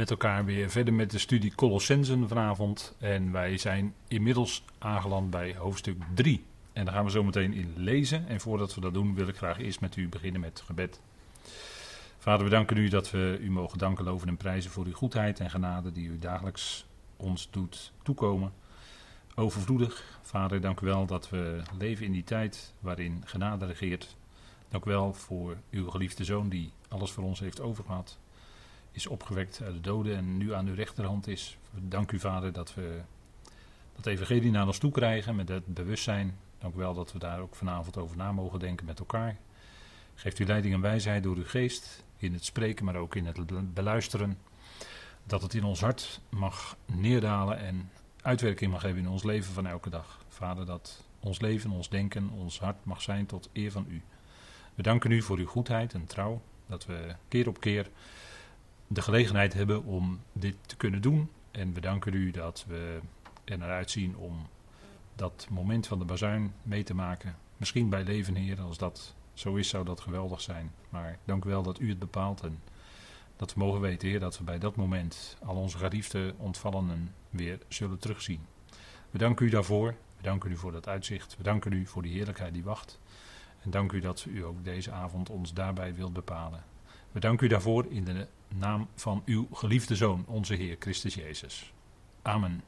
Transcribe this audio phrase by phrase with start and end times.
[0.00, 2.94] met elkaar weer verder met de studie Colossensen vanavond.
[2.98, 6.44] En wij zijn inmiddels aangeland bij hoofdstuk 3.
[6.72, 8.28] En daar gaan we zo meteen in lezen.
[8.28, 11.00] En voordat we dat doen, wil ik graag eerst met u beginnen met gebed.
[12.18, 15.40] Vader, we danken u dat we u mogen danken, loven en prijzen voor uw goedheid
[15.40, 16.86] en genade die u dagelijks
[17.16, 18.52] ons doet toekomen.
[19.34, 20.18] Overvloedig.
[20.22, 24.16] Vader, dank u wel dat we leven in die tijd waarin genade regeert.
[24.68, 28.18] Dank u wel voor uw geliefde zoon die alles voor ons heeft overgehad
[28.92, 31.58] is opgewekt uit de doden en nu aan uw rechterhand is.
[31.70, 33.00] Dank u Vader dat we
[33.94, 36.36] dat evangelie naar ons toe krijgen met het bewustzijn.
[36.58, 39.36] Dank u wel dat we daar ook vanavond over na mogen denken met elkaar.
[40.14, 43.74] Geeft u leiding en wijsheid door uw geest in het spreken, maar ook in het
[43.74, 44.38] beluisteren.
[45.24, 47.90] Dat het in ons hart mag neerdalen en
[48.22, 50.24] uitwerking mag hebben in ons leven van elke dag.
[50.28, 54.02] Vader, dat ons leven, ons denken, ons hart mag zijn tot eer van u.
[54.74, 56.42] We danken u voor uw goedheid en trouw.
[56.66, 57.90] Dat we keer op keer
[58.92, 61.30] de gelegenheid hebben om dit te kunnen doen.
[61.50, 63.00] En we danken u dat we
[63.44, 64.46] er naar uitzien om
[65.14, 67.36] dat moment van de bazuin mee te maken.
[67.56, 70.72] Misschien bij leven, Heer, als dat zo is, zou dat geweldig zijn.
[70.88, 72.60] Maar dank u wel dat u het bepaalt en
[73.36, 77.58] dat we mogen weten, Heer, dat we bij dat moment al onze geliefde ontvallenen weer
[77.68, 78.40] zullen terugzien.
[79.10, 79.94] We danken u daarvoor.
[80.16, 81.36] We danken u voor dat uitzicht.
[81.36, 83.00] We danken u voor die heerlijkheid die wacht.
[83.62, 86.64] En dank u dat u ook deze avond ons daarbij wilt bepalen.
[87.12, 91.72] We danken u daarvoor in de naam van uw geliefde Zoon, onze Heer Christus Jezus.
[92.22, 92.62] Amen.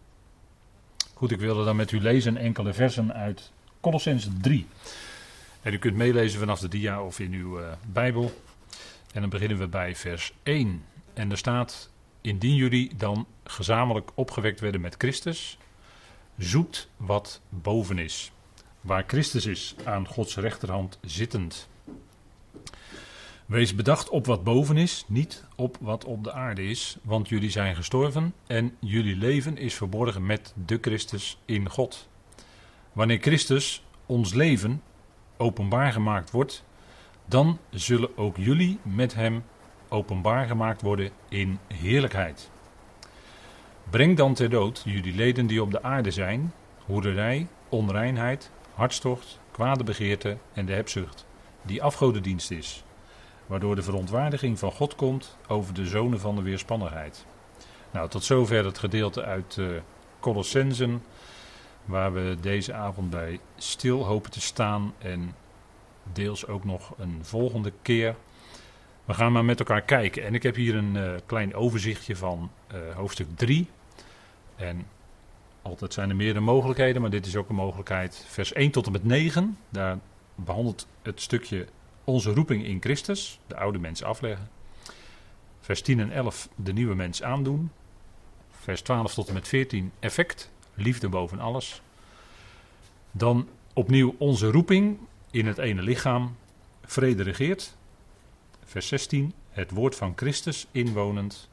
[1.15, 4.67] Goed, ik wilde dan met u lezen enkele versen uit Colossense 3.
[5.63, 8.43] En u kunt meelezen vanaf de dia of in uw uh, Bijbel.
[9.13, 10.85] En dan beginnen we bij vers 1.
[11.15, 15.59] En er staat: Indien jullie dan gezamenlijk opgewekt werden met Christus,
[16.39, 18.33] zoekt wat boven is,
[18.81, 21.69] waar Christus is, aan Gods rechterhand zittend.
[23.53, 27.51] Wees bedacht op wat boven is, niet op wat op de aarde is, want jullie
[27.51, 32.09] zijn gestorven en jullie leven is verborgen met de Christus in God.
[32.93, 34.83] Wanneer Christus, ons leven,
[35.37, 36.65] openbaar gemaakt wordt,
[37.27, 39.45] dan zullen ook jullie met hem
[39.89, 42.51] openbaar gemaakt worden in heerlijkheid.
[43.91, 46.53] Breng dan ter dood jullie leden die op de aarde zijn,
[46.85, 51.27] hoerderij, onreinheid, hartstocht, kwade begeerte en de hebzucht,
[51.63, 52.85] die afgodendienst is
[53.53, 57.27] waardoor de verontwaardiging van God komt over de zonen van de weerspannigheid.
[57.91, 59.67] Nou, tot zover het gedeelte uit uh,
[60.21, 61.03] Colossensen,
[61.85, 65.35] waar we deze avond bij stil hopen te staan en
[66.13, 68.17] deels ook nog een volgende keer.
[69.05, 70.25] We gaan maar met elkaar kijken.
[70.25, 73.69] En ik heb hier een uh, klein overzichtje van uh, hoofdstuk 3.
[74.57, 74.87] En
[75.63, 78.25] altijd zijn er meerdere mogelijkheden, maar dit is ook een mogelijkheid.
[78.29, 79.99] Vers 1 tot en met 9, daar
[80.35, 81.67] behandelt het stukje
[82.05, 84.51] onze roeping in Christus, de oude mens afleggen.
[85.61, 87.71] Vers 10 en 11, de nieuwe mens aandoen.
[88.51, 91.83] Vers 12 tot en met 14, effect, liefde boven alles.
[93.11, 94.99] Dan opnieuw onze roeping
[95.31, 96.37] in het ene lichaam,
[96.85, 97.77] vrede regeert.
[98.65, 101.49] Vers 16, het woord van Christus inwonend.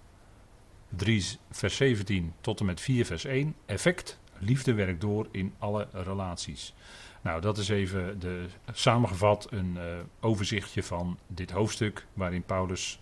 [0.90, 5.88] 3, vers 17 tot en met 4, vers 1, effect, liefde werkt door in alle
[5.92, 6.74] relaties.
[7.22, 9.84] Nou, dat is even de, samengevat een uh,
[10.20, 13.00] overzichtje van dit hoofdstuk waarin Paulus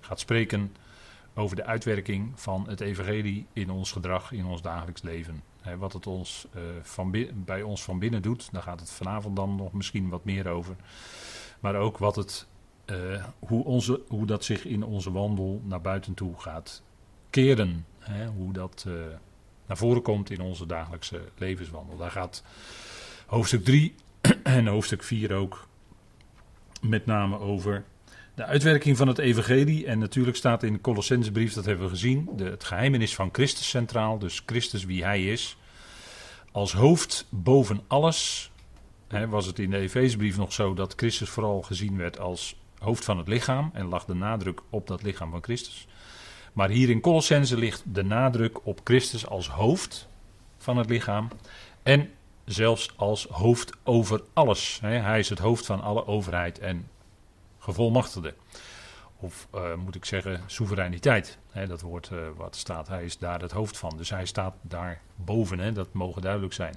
[0.00, 0.74] gaat spreken
[1.34, 5.42] over de uitwerking van het evangelie in ons gedrag, in ons dagelijks leven.
[5.78, 9.56] wat het ons, uh, van bij ons van binnen doet, daar gaat het vanavond dan
[9.56, 10.76] nog misschien wat meer over.
[11.60, 12.46] Maar ook wat het,
[12.86, 16.82] uh, hoe, onze, hoe dat zich in onze wandel naar buiten toe gaat
[17.30, 17.86] keren.
[18.36, 18.86] hoe dat
[19.66, 21.96] naar voren komt in onze dagelijkse levenswandel.
[21.96, 22.42] Daar gaat
[23.26, 23.94] hoofdstuk 3
[24.42, 25.68] en hoofdstuk 4 ook
[26.80, 27.84] met name over
[28.34, 29.86] de uitwerking van het evangelie.
[29.86, 33.68] En natuurlijk staat in de Colossensbrief, dat hebben we gezien, de, het geheimenis van Christus
[33.68, 34.18] centraal.
[34.18, 35.56] Dus Christus wie hij is.
[36.52, 38.50] Als hoofd boven alles
[39.28, 43.18] was het in de Efezebrief nog zo dat Christus vooral gezien werd als hoofd van
[43.18, 43.70] het lichaam.
[43.72, 45.86] En lag de nadruk op dat lichaam van Christus.
[46.52, 50.08] Maar hier in Colossense ligt de nadruk op Christus als hoofd
[50.58, 51.28] van het lichaam.
[51.82, 52.10] En
[52.46, 54.78] zelfs als hoofd over alles.
[54.80, 56.88] Hij is het hoofd van alle overheid en
[57.58, 58.34] gevolmachtigde.
[59.16, 61.38] Of uh, moet ik zeggen, soevereiniteit.
[61.68, 63.96] dat woord uh, wat staat, hij is daar het hoofd van.
[63.96, 66.74] Dus hij staat daar boven, dat mogen duidelijk zijn.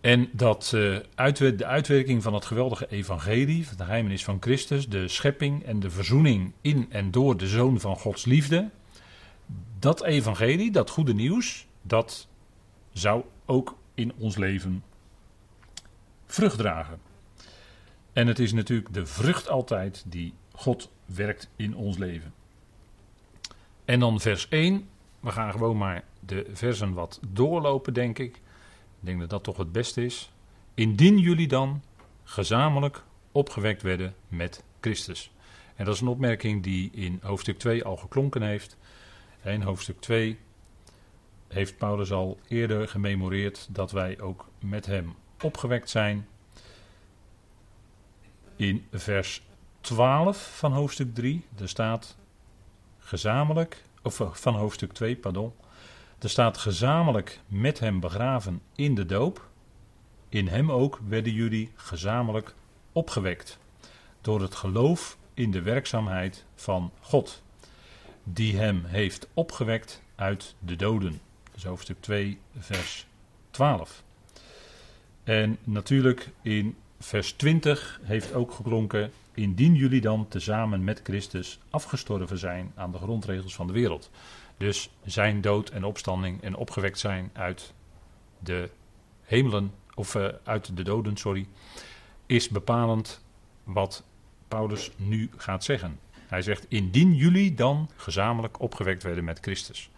[0.00, 0.76] En dat
[1.14, 5.90] uitwer de uitwerking van het geweldige evangelie, het geheimenis van Christus, de schepping en de
[5.90, 8.70] verzoening in en door de Zoon van Gods liefde.
[9.78, 12.28] Dat evangelie, dat goede nieuws, dat
[12.92, 14.82] zou ook in ons leven
[16.26, 17.00] vrucht dragen.
[18.12, 22.34] En het is natuurlijk de vrucht altijd die God werkt in ons leven.
[23.84, 24.88] En dan vers 1.
[25.20, 28.36] We gaan gewoon maar de versen wat doorlopen, denk ik.
[28.36, 30.32] Ik denk dat dat toch het beste is.
[30.74, 31.82] Indien jullie dan
[32.24, 33.02] gezamenlijk
[33.32, 35.30] opgewekt werden met Christus.
[35.76, 38.76] En dat is een opmerking die in hoofdstuk 2 al geklonken heeft.
[39.44, 40.38] In hoofdstuk 2
[41.52, 46.28] heeft Paulus al eerder gememoreerd dat wij ook met hem opgewekt zijn.
[48.56, 49.42] In vers
[49.80, 52.16] 12 van hoofdstuk 3, er staat
[52.98, 55.52] gezamenlijk, of eh, van hoofdstuk 2, pardon.
[56.18, 59.48] Er staat gezamenlijk met hem begraven in de doop.
[60.28, 62.54] In hem ook werden jullie gezamenlijk
[62.92, 63.58] opgewekt.
[64.20, 67.42] Door het geloof in de werkzaamheid van God.
[68.24, 71.20] Die hem heeft opgewekt uit de doden.
[71.60, 73.06] Dus hoofdstuk 2, vers
[73.50, 74.02] 12.
[75.24, 82.38] En natuurlijk in vers 20 heeft ook geklonken: Indien jullie dan tezamen met Christus afgestorven
[82.38, 84.10] zijn aan de grondregels van de wereld.
[84.56, 87.72] Dus zijn dood en opstanding en opgewekt zijn uit
[88.38, 88.70] de
[89.22, 91.46] hemelen, of uh, uit de doden, sorry,
[92.26, 93.24] is bepalend
[93.64, 94.04] wat
[94.48, 95.98] Paulus nu gaat zeggen.
[96.26, 99.90] Hij zegt: Indien jullie dan gezamenlijk opgewekt werden met Christus.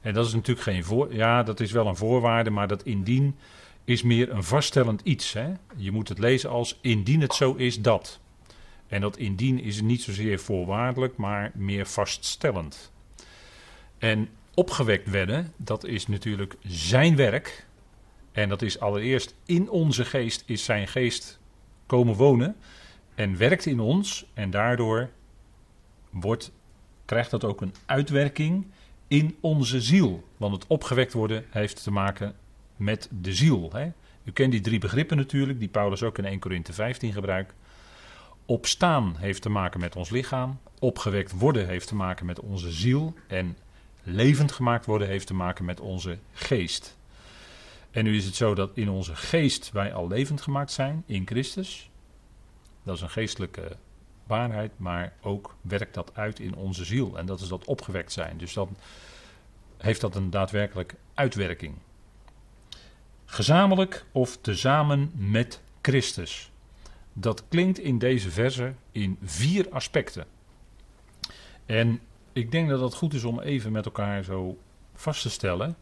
[0.00, 1.14] En dat is natuurlijk geen voor.
[1.14, 3.36] Ja, dat is wel een voorwaarde, maar dat indien
[3.84, 5.32] is meer een vaststellend iets.
[5.32, 5.52] Hè?
[5.76, 8.20] Je moet het lezen als indien het zo is dat.
[8.88, 12.92] En dat indien is niet zozeer voorwaardelijk, maar meer vaststellend.
[13.98, 17.66] En opgewekt werden, dat is natuurlijk zijn werk.
[18.32, 21.38] En dat is allereerst in onze geest, is zijn geest
[21.86, 22.56] komen wonen.
[23.14, 24.26] En werkt in ons.
[24.34, 25.10] En daardoor
[26.10, 26.52] wordt,
[27.04, 28.66] krijgt dat ook een uitwerking
[29.10, 30.24] in onze ziel.
[30.36, 32.34] Want het opgewekt worden heeft te maken
[32.76, 33.70] met de ziel.
[33.72, 33.90] Hè?
[34.24, 37.54] U kent die drie begrippen natuurlijk, die Paulus ook in 1 Corinthe 15 gebruikt.
[38.44, 40.58] Opstaan heeft te maken met ons lichaam.
[40.78, 43.14] Opgewekt worden heeft te maken met onze ziel.
[43.26, 43.56] En
[44.02, 46.96] levend gemaakt worden heeft te maken met onze geest.
[47.90, 51.26] En nu is het zo dat in onze geest wij al levend gemaakt zijn in
[51.26, 51.90] Christus.
[52.82, 53.76] Dat is een geestelijke
[54.76, 57.18] maar ook werkt dat uit in onze ziel.
[57.18, 58.38] En dat is dat opgewekt zijn.
[58.38, 58.76] Dus dan
[59.76, 61.74] heeft dat een daadwerkelijk uitwerking.
[63.24, 66.50] Gezamenlijk of tezamen met Christus.
[67.12, 70.26] Dat klinkt in deze verse in vier aspecten.
[71.66, 72.00] En
[72.32, 74.58] ik denk dat het goed is om even met elkaar zo
[74.94, 75.76] vast te stellen,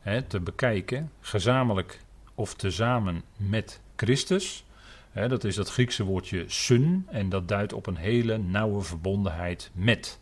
[0.00, 2.00] hè, te bekijken, gezamenlijk
[2.34, 4.64] of tezamen met Christus.
[5.12, 10.18] Dat is dat Griekse woordje sun en dat duidt op een hele nauwe verbondenheid met.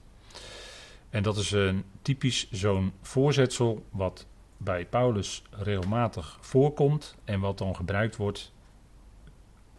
[1.10, 7.76] En dat is een typisch zo'n voorzetsel wat bij Paulus regelmatig voorkomt en wat dan
[7.76, 8.52] gebruikt wordt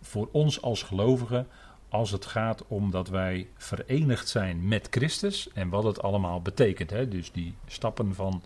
[0.02, 1.48] voor ons als gelovigen
[1.90, 7.12] als het gaat om dat wij verenigd zijn met Christus en wat het allemaal betekent.
[7.12, 8.44] Dus die stappen van,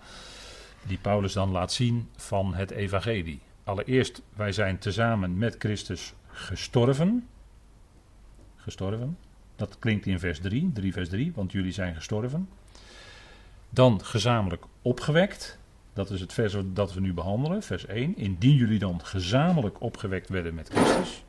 [0.88, 3.40] die Paulus dan laat zien van het evangelie.
[3.64, 7.28] Allereerst, wij zijn tezamen met Christus gestorven.
[8.56, 9.18] Gestorven.
[9.56, 12.50] Dat klinkt in vers 3, 3 vers 3, want jullie zijn gestorven.
[13.70, 15.60] Dan gezamenlijk opgewekt.
[15.94, 18.18] Dat is het vers dat we nu behandelen, vers 1.
[18.18, 21.24] Indien jullie dan gezamenlijk opgewekt werden met Christus.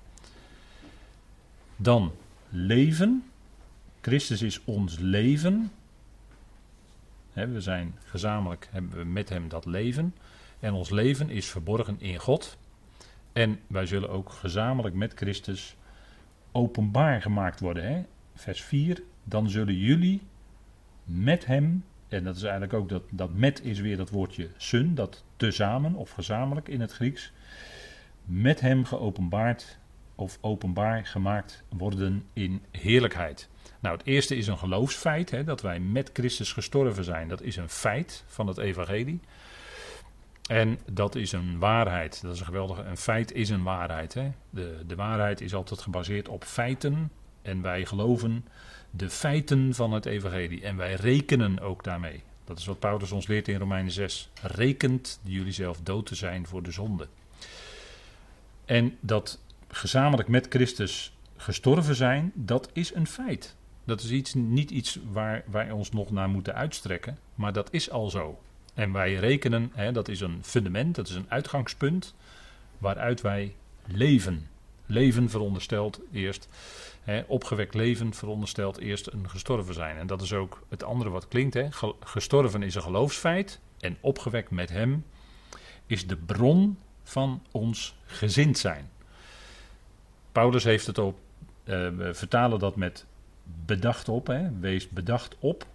[1.76, 2.12] Dan
[2.48, 3.24] leven.
[4.00, 5.72] Christus is ons leven.
[7.32, 10.14] we zijn gezamenlijk hebben we met hem dat leven.
[10.60, 12.56] En ons leven is verborgen in God.
[13.32, 15.76] En wij zullen ook gezamenlijk met Christus
[16.52, 17.84] openbaar gemaakt worden.
[17.84, 18.02] Hè?
[18.34, 19.02] Vers 4.
[19.24, 20.22] Dan zullen jullie
[21.04, 24.94] met hem, en dat is eigenlijk ook dat, dat met is weer dat woordje sun,
[24.94, 27.32] dat tezamen of gezamenlijk in het Grieks,
[28.24, 29.78] met hem geopenbaard
[30.14, 33.48] of openbaar gemaakt worden in heerlijkheid.
[33.80, 37.28] Nou, het eerste is een geloofsfeit, hè, dat wij met Christus gestorven zijn.
[37.28, 39.20] Dat is een feit van het evangelie.
[40.52, 42.22] En dat is een waarheid.
[42.22, 42.82] Dat is een geweldige.
[42.82, 44.14] Een feit is een waarheid.
[44.14, 44.30] Hè?
[44.50, 47.10] De, de waarheid is altijd gebaseerd op feiten.
[47.42, 48.46] En wij geloven
[48.90, 50.62] de feiten van het Evangelie.
[50.62, 52.22] En wij rekenen ook daarmee.
[52.44, 54.30] Dat is wat Paulus ons leert in Romeinen 6.
[54.42, 57.08] Rekent jullie zelf dood te zijn voor de zonde.
[58.64, 63.56] En dat gezamenlijk met Christus gestorven zijn, dat is een feit.
[63.84, 67.90] Dat is iets, niet iets waar wij ons nog naar moeten uitstrekken, maar dat is
[67.90, 68.40] al zo.
[68.74, 72.14] En wij rekenen, hè, dat is een fundament, dat is een uitgangspunt
[72.78, 73.54] waaruit wij
[73.86, 74.46] leven.
[74.86, 76.48] Leven veronderstelt eerst,
[77.02, 79.96] hè, opgewekt leven veronderstelt eerst een gestorven zijn.
[79.96, 81.54] En dat is ook het andere wat klinkt.
[81.54, 81.66] Hè.
[82.00, 85.04] Gestorven is een geloofsfeit en opgewekt met hem
[85.86, 88.90] is de bron van ons gezind zijn.
[90.32, 91.18] Paulus heeft het op,
[91.64, 93.06] uh, we vertalen dat met
[93.64, 95.66] bedacht op, hè, wees bedacht op.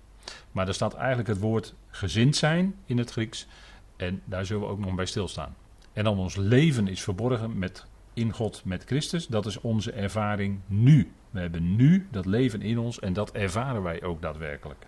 [0.52, 3.48] Maar er staat eigenlijk het woord gezind zijn in het Grieks.
[3.96, 5.56] En daar zullen we ook nog bij stilstaan.
[5.94, 9.28] En dan ons leven is verborgen met, in God met Christus.
[9.28, 11.12] Dat is onze ervaring nu.
[11.30, 14.86] We hebben nu dat leven in ons en dat ervaren wij ook daadwerkelijk.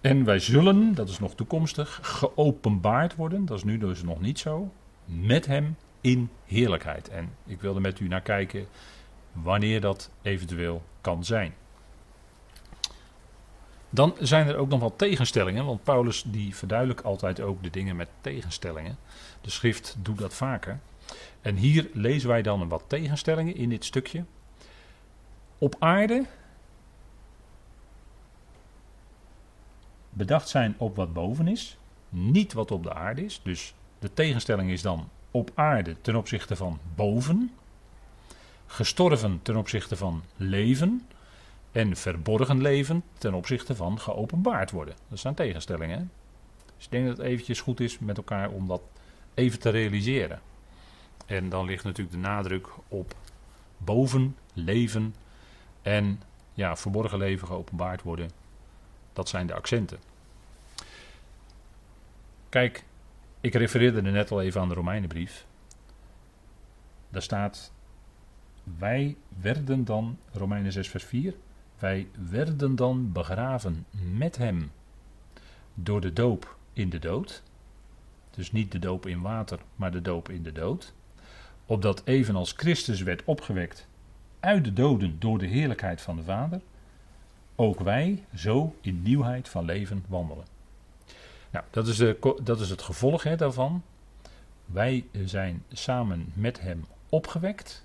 [0.00, 3.46] En wij zullen, dat is nog toekomstig, geopenbaard worden.
[3.46, 4.72] Dat is nu dus nog niet zo.
[5.04, 7.08] Met hem in heerlijkheid.
[7.08, 8.66] En ik wilde met u naar kijken
[9.32, 11.54] wanneer dat eventueel kan zijn.
[13.94, 17.96] Dan zijn er ook nog wat tegenstellingen, want Paulus die verduidelijkt altijd ook de dingen
[17.96, 18.98] met tegenstellingen.
[19.40, 20.78] De schrift doet dat vaker.
[21.40, 24.24] En hier lezen wij dan wat tegenstellingen in dit stukje.
[25.58, 26.24] Op aarde
[30.10, 31.76] bedacht zijn op wat boven is,
[32.08, 33.40] niet wat op de aarde is.
[33.42, 37.52] Dus de tegenstelling is dan op aarde ten opzichte van boven,
[38.66, 41.06] gestorven ten opzichte van leven
[41.74, 44.94] en verborgen leven ten opzichte van geopenbaard worden.
[45.08, 46.10] Dat zijn tegenstellingen.
[46.76, 48.82] Dus ik denk dat het eventjes goed is met elkaar om dat
[49.34, 50.40] even te realiseren.
[51.26, 53.14] En dan ligt natuurlijk de nadruk op
[53.78, 55.14] boven, leven
[55.82, 58.30] en ja, verborgen leven, geopenbaard worden.
[59.12, 59.98] Dat zijn de accenten.
[62.48, 62.84] Kijk,
[63.40, 65.46] ik refereerde er net al even aan de Romeinenbrief.
[67.08, 67.72] Daar staat:
[68.78, 71.34] Wij werden dan, Romeinen 6, vers 4,
[71.84, 73.86] wij werden dan begraven
[74.16, 74.70] met hem
[75.74, 77.42] door de doop in de dood.
[78.30, 80.92] Dus niet de doop in water, maar de doop in de dood.
[81.66, 83.86] Opdat evenals Christus werd opgewekt
[84.40, 86.60] uit de doden door de heerlijkheid van de Vader,
[87.54, 90.44] ook wij zo in nieuwheid van leven wandelen.
[91.50, 93.82] Nou, dat is, de, dat is het gevolg hè, daarvan.
[94.64, 97.83] Wij zijn samen met hem opgewekt.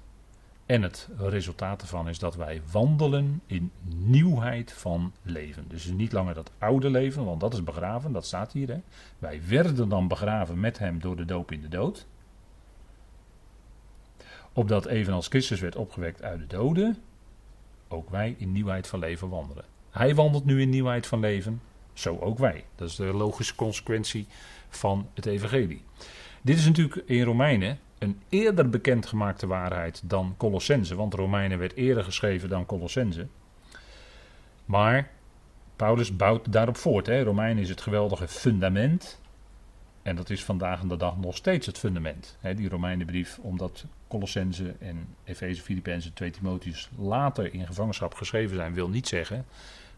[0.69, 5.65] En het resultaat ervan is dat wij wandelen in nieuwheid van leven.
[5.67, 8.67] Dus niet langer dat oude leven, want dat is begraven, dat staat hier.
[8.67, 8.81] Hè.
[9.19, 12.07] Wij werden dan begraven met hem door de doop in de dood.
[14.53, 16.97] Opdat evenals Christus werd opgewekt uit de doden,
[17.87, 19.65] ook wij in nieuwheid van leven wandelen.
[19.89, 21.61] Hij wandelt nu in nieuwheid van leven,
[21.93, 22.65] zo ook wij.
[22.75, 24.27] Dat is de logische consequentie
[24.69, 25.83] van het evangelie.
[26.41, 32.03] Dit is natuurlijk in Romeinen een eerder bekendgemaakte waarheid dan Colossense, want Romeinen werd eerder
[32.03, 33.27] geschreven dan Colossense.
[34.65, 35.09] Maar
[35.75, 37.05] Paulus bouwt daarop voort.
[37.05, 37.23] Hè.
[37.23, 39.21] Romeinen is het geweldige fundament.
[40.01, 42.37] En dat is vandaag de dag nog steeds het fundament.
[42.39, 48.73] Hè, die Romeinenbrief, omdat Colossense en Efeze, Filippenzen, 2 Timotheus later in gevangenschap geschreven zijn,
[48.73, 49.45] wil niet zeggen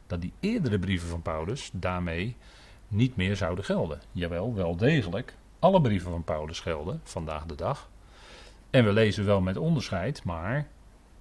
[0.07, 2.35] dat die eerdere brieven van Paulus daarmee
[2.87, 4.01] niet meer zouden gelden.
[4.11, 5.35] Jawel, wel degelijk.
[5.61, 7.89] Alle brieven van Paulus gelden vandaag de dag.
[8.69, 10.67] En we lezen wel met onderscheid, maar.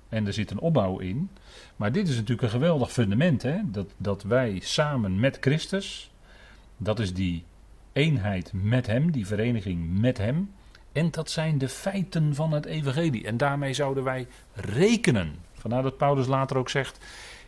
[0.09, 1.31] En er zit een opbouw in.
[1.77, 3.43] Maar dit is natuurlijk een geweldig fundament.
[3.43, 3.59] Hè?
[3.65, 6.11] Dat, dat wij samen met Christus.
[6.77, 7.45] Dat is die
[7.93, 10.55] eenheid met Hem, die vereniging met Hem.
[10.93, 13.27] En dat zijn de feiten van het Evangelie.
[13.27, 15.35] En daarmee zouden wij rekenen.
[15.53, 16.99] Vandaar dat Paulus later ook zegt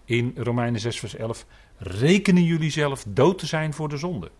[0.04, 1.46] in Romeinen 6, vers 11:
[1.76, 4.30] Rekenen jullie zelf dood te zijn voor de zonde.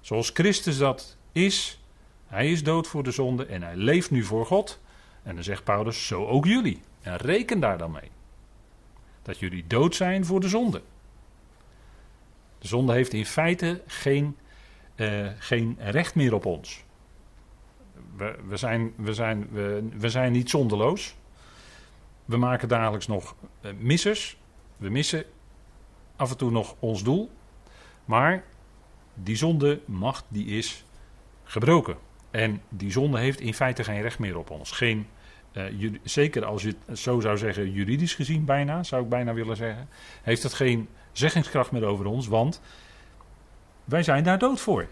[0.00, 1.80] Zoals Christus dat is,
[2.26, 4.80] hij is dood voor de zonde en hij leeft nu voor God.
[5.22, 6.80] En dan zegt Paulus, zo ook jullie.
[7.00, 8.10] En reken daar dan mee.
[9.22, 10.82] Dat jullie dood zijn voor de zonde.
[12.58, 14.36] De zonde heeft in feite geen,
[14.96, 16.84] uh, geen recht meer op ons.
[18.16, 21.14] We, we, zijn, we, zijn, we, we zijn niet zonderloos.
[22.24, 24.36] We maken dagelijks nog uh, missers.
[24.76, 25.24] We missen
[26.16, 27.30] af en toe nog ons doel.
[28.04, 28.44] Maar
[29.14, 30.84] die zonde, macht, die is
[31.50, 31.96] gebroken.
[32.30, 34.70] En die zonde heeft in feite geen recht meer op ons.
[34.70, 35.06] Geen,
[35.52, 39.56] uh, zeker als je het zo zou zeggen, juridisch gezien bijna, zou ik bijna willen
[39.56, 39.88] zeggen,
[40.22, 42.60] heeft het geen zeggingskracht meer over ons, want
[43.84, 44.88] wij zijn daar dood voor.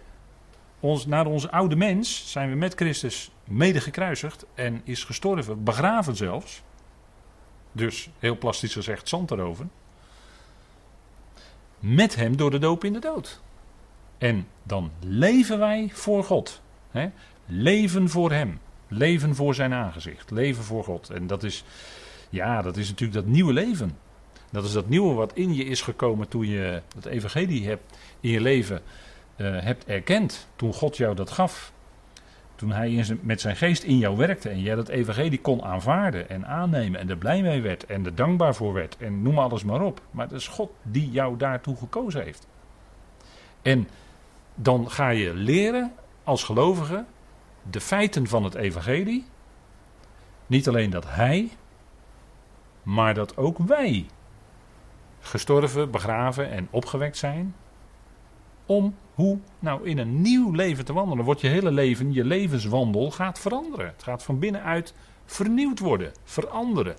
[0.80, 6.16] Ons, naar onze oude mens zijn we met Christus mede gekruisigd en is gestorven, begraven
[6.16, 6.62] zelfs.
[7.72, 9.66] Dus heel plastisch gezegd, zand erover.
[11.78, 13.40] Met hem door de doop in de dood.
[14.18, 16.62] En dan leven wij voor God.
[16.90, 17.10] Hè?
[17.46, 18.58] Leven voor Hem.
[18.88, 20.30] Leven voor zijn aangezicht.
[20.30, 21.10] Leven voor God.
[21.10, 21.64] En dat is,
[22.30, 23.96] ja, dat is natuurlijk dat nieuwe leven.
[24.50, 28.30] Dat is dat nieuwe wat in je is gekomen toen je het evangelie hebt in
[28.30, 28.80] je leven
[29.36, 30.48] uh, hebt erkend.
[30.56, 31.72] Toen God jou dat gaf.
[32.54, 36.46] Toen hij met zijn geest in jou werkte en jij dat evangelie kon aanvaarden en
[36.46, 39.82] aannemen en er blij mee werd en er dankbaar voor werd en noem alles maar
[39.82, 40.00] op.
[40.10, 42.46] Maar het is God die jou daartoe gekozen heeft.
[43.62, 43.88] En
[44.60, 45.92] dan ga je leren
[46.24, 47.04] als gelovige
[47.70, 49.24] de feiten van het evangelie.
[50.46, 51.50] Niet alleen dat hij,
[52.82, 54.06] maar dat ook wij
[55.20, 57.54] gestorven, begraven en opgewekt zijn.
[58.66, 59.38] Om hoe?
[59.58, 61.24] Nou, in een nieuw leven te wandelen.
[61.24, 63.86] Wordt je hele leven, je levenswandel gaat veranderen.
[63.86, 66.96] Het gaat van binnenuit vernieuwd worden, veranderen.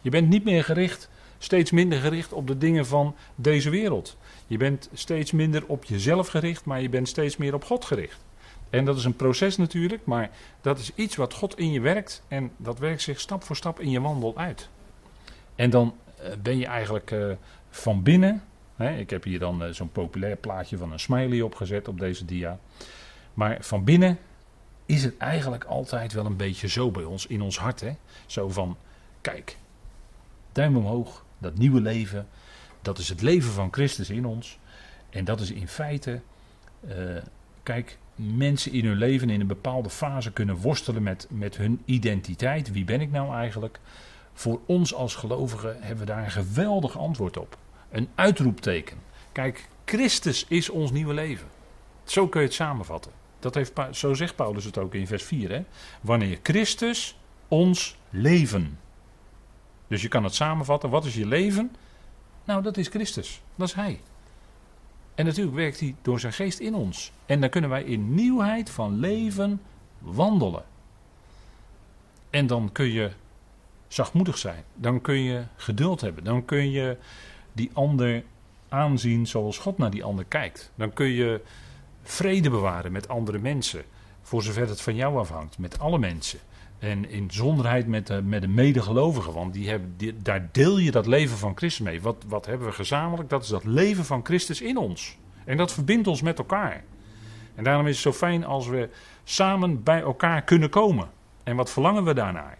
[0.00, 1.08] Je bent niet meer gericht,
[1.44, 4.16] steeds minder gericht op de dingen van deze wereld.
[4.46, 8.18] Je bent steeds minder op jezelf gericht, maar je bent steeds meer op God gericht.
[8.70, 12.22] En dat is een proces natuurlijk, maar dat is iets wat God in je werkt
[12.28, 14.68] en dat werkt zich stap voor stap in je wandel uit.
[15.54, 17.32] En dan eh, ben je eigenlijk uh,
[17.70, 18.42] van binnen.
[18.98, 22.58] Ik heb hier dan uh, zo'n populair plaatje van een smiley opgezet op deze dia.
[23.34, 24.18] Maar van binnen
[24.86, 27.80] is het eigenlijk altijd wel een beetje zo bij ons, in ons hart.
[27.80, 27.92] Hè?
[28.26, 28.76] Zo van,
[29.20, 29.56] kijk,
[30.52, 32.26] duim omhoog, dat nieuwe leven,
[32.82, 34.58] dat is het leven van Christus in ons.
[35.10, 36.20] En dat is in feite,
[37.62, 42.72] kijk, mensen in hun leven in een bepaalde fase kunnen worstelen met, met hun identiteit.
[42.72, 43.80] Wie ben ik nou eigenlijk?
[44.32, 47.58] Voor ons als gelovigen hebben we daar een geweldig antwoord op.
[47.90, 48.96] Een uitroepteken.
[49.32, 51.46] Kijk, Christus is ons nieuwe leven.
[52.04, 53.12] Zo kun je het samenvatten.
[53.38, 55.50] Dat heeft, zo zegt Paulus het ook in vers 4.
[55.50, 55.64] Hè?
[56.00, 58.78] Wanneer Christus ons leven.
[59.88, 60.90] Dus je kan het samenvatten.
[60.90, 61.76] Wat is je leven?
[62.44, 63.42] Nou, dat is Christus.
[63.54, 64.00] Dat is Hij.
[65.14, 67.12] En natuurlijk werkt hij door zijn geest in ons.
[67.26, 69.60] En dan kunnen wij in nieuwheid van leven
[69.98, 70.64] wandelen.
[72.30, 73.10] En dan kun je
[73.88, 74.64] zachtmoedig zijn.
[74.74, 76.24] Dan kun je geduld hebben.
[76.24, 76.96] Dan kun je
[77.52, 78.24] die ander
[78.68, 80.70] aanzien zoals God naar die ander kijkt.
[80.74, 81.40] Dan kun je
[82.02, 83.82] vrede bewaren met andere mensen.
[84.22, 85.58] Voor zover het van jou afhangt.
[85.58, 86.38] Met alle mensen.
[86.78, 89.32] En in zonderheid met de, met de medegelovigen.
[89.32, 92.02] Want die hebben, daar deel je dat leven van Christus mee.
[92.02, 93.28] Wat, wat hebben we gezamenlijk?
[93.28, 95.16] Dat is dat leven van Christus in ons.
[95.44, 96.84] En dat verbindt ons met elkaar.
[97.54, 98.88] En daarom is het zo fijn als we
[99.24, 101.08] samen bij elkaar kunnen komen.
[101.42, 102.58] En wat verlangen we daarnaar?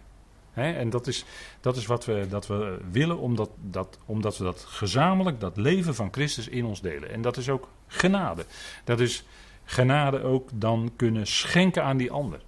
[0.55, 1.25] en dat is,
[1.61, 5.95] dat is wat we, dat we willen, omdat, dat, omdat we dat gezamenlijk, dat leven
[5.95, 7.11] van Christus in ons delen.
[7.11, 8.45] En dat is ook genade.
[8.83, 9.25] Dat is
[9.63, 12.39] genade ook dan kunnen schenken aan die ander.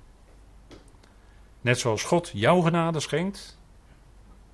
[1.68, 3.58] Net zoals God jouw genade schenkt.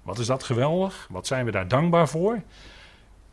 [0.04, 1.08] Wat is dat geweldig?
[1.10, 2.41] Wat zijn we daar dankbaar voor?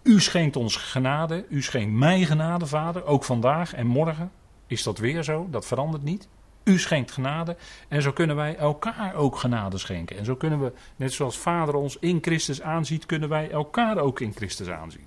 [0.03, 1.45] U schenkt ons genade.
[1.49, 3.05] U schenkt mij genade, Vader.
[3.05, 4.33] Ook vandaag en morgen
[4.67, 5.47] is dat weer zo.
[5.51, 6.29] Dat verandert niet.
[6.65, 7.57] U schenkt genade.
[7.89, 10.19] En zo kunnen wij elkaar ook genade schenken.
[10.19, 14.21] En zo kunnen we, net zoals Vader ons in Christus aanziet, kunnen wij elkaar ook
[14.21, 15.07] in Christus aanzien.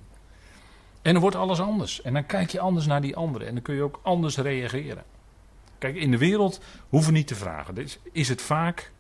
[1.02, 2.02] En dan wordt alles anders.
[2.02, 3.48] En dan kijk je anders naar die anderen.
[3.48, 5.04] En dan kun je ook anders reageren.
[5.84, 7.88] Kijk, in de wereld hoeven we niet te vragen.
[8.12, 8.92] Is, het vaak,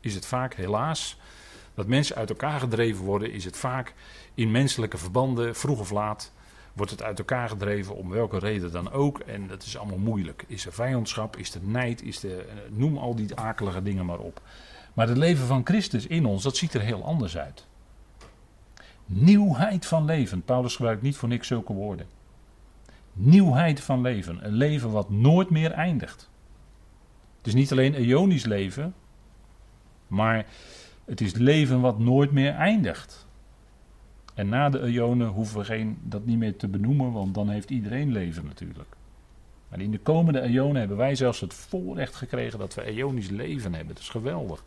[0.00, 1.18] is het vaak, helaas,
[1.74, 3.32] dat mensen uit elkaar gedreven worden?
[3.32, 3.94] Is het vaak
[4.34, 6.32] in menselijke verbanden, vroeg of laat,
[6.72, 9.18] wordt het uit elkaar gedreven om welke reden dan ook.
[9.18, 10.44] En dat is allemaal moeilijk.
[10.46, 14.18] Is er vijandschap, is er nijd, is er, eh, noem al die akelige dingen maar
[14.18, 14.42] op.
[14.94, 17.66] Maar het leven van Christus in ons, dat ziet er heel anders uit.
[19.06, 20.42] Nieuwheid van leven.
[20.42, 22.17] Paulus gebruikt niet voor niks zulke woorden.
[23.20, 24.46] Nieuwheid van leven.
[24.46, 26.30] Een leven wat nooit meer eindigt.
[27.36, 28.94] Het is niet alleen eonisch leven,
[30.06, 30.46] maar
[31.04, 33.26] het is leven wat nooit meer eindigt.
[34.34, 37.70] En na de eonen hoeven we geen, dat niet meer te benoemen, want dan heeft
[37.70, 38.96] iedereen leven natuurlijk.
[39.68, 43.74] Maar in de komende eonen hebben wij zelfs het voorrecht gekregen dat we eonisch leven
[43.74, 43.94] hebben.
[43.94, 44.64] Dat is geweldig.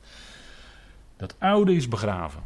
[1.17, 2.41] Dat oude is begraven.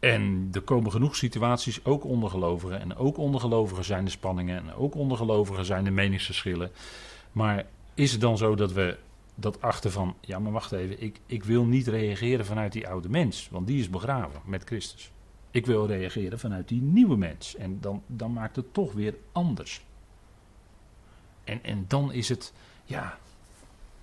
[0.00, 2.80] En er komen genoeg situaties, ook onder gelovigen.
[2.80, 4.56] En ook onder gelovigen zijn de spanningen.
[4.56, 6.70] En ook onder gelovigen zijn de meningsverschillen.
[7.32, 8.98] Maar is het dan zo dat we
[9.34, 10.16] dat achter van...
[10.20, 11.02] Ja, maar wacht even.
[11.02, 13.48] Ik, ik wil niet reageren vanuit die oude mens.
[13.50, 15.10] Want die is begraven met Christus.
[15.50, 17.56] Ik wil reageren vanuit die nieuwe mens.
[17.56, 19.84] En dan, dan maakt het toch weer anders.
[21.44, 22.52] En, en dan is het...
[22.84, 23.18] Ja,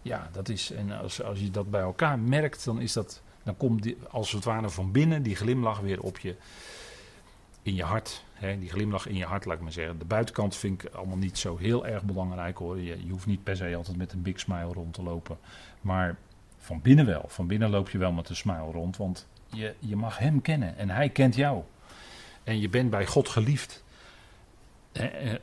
[0.01, 0.71] ja, dat is...
[0.71, 4.43] En als, als je dat bij elkaar merkt, dan is dat dan komt als het
[4.43, 6.35] ware van binnen die glimlach weer op je,
[7.61, 8.23] in je hart.
[8.33, 9.99] Hè, die glimlach in je hart, laat ik maar zeggen.
[9.99, 12.79] De buitenkant vind ik allemaal niet zo heel erg belangrijk hoor.
[12.79, 15.37] Je, je hoeft niet per se altijd met een big smile rond te lopen.
[15.81, 16.17] Maar
[16.57, 17.25] van binnen wel.
[17.27, 18.97] Van binnen loop je wel met een smile rond.
[18.97, 21.61] Want je, je mag hem kennen en hij kent jou.
[22.43, 23.83] En je bent bij God geliefd.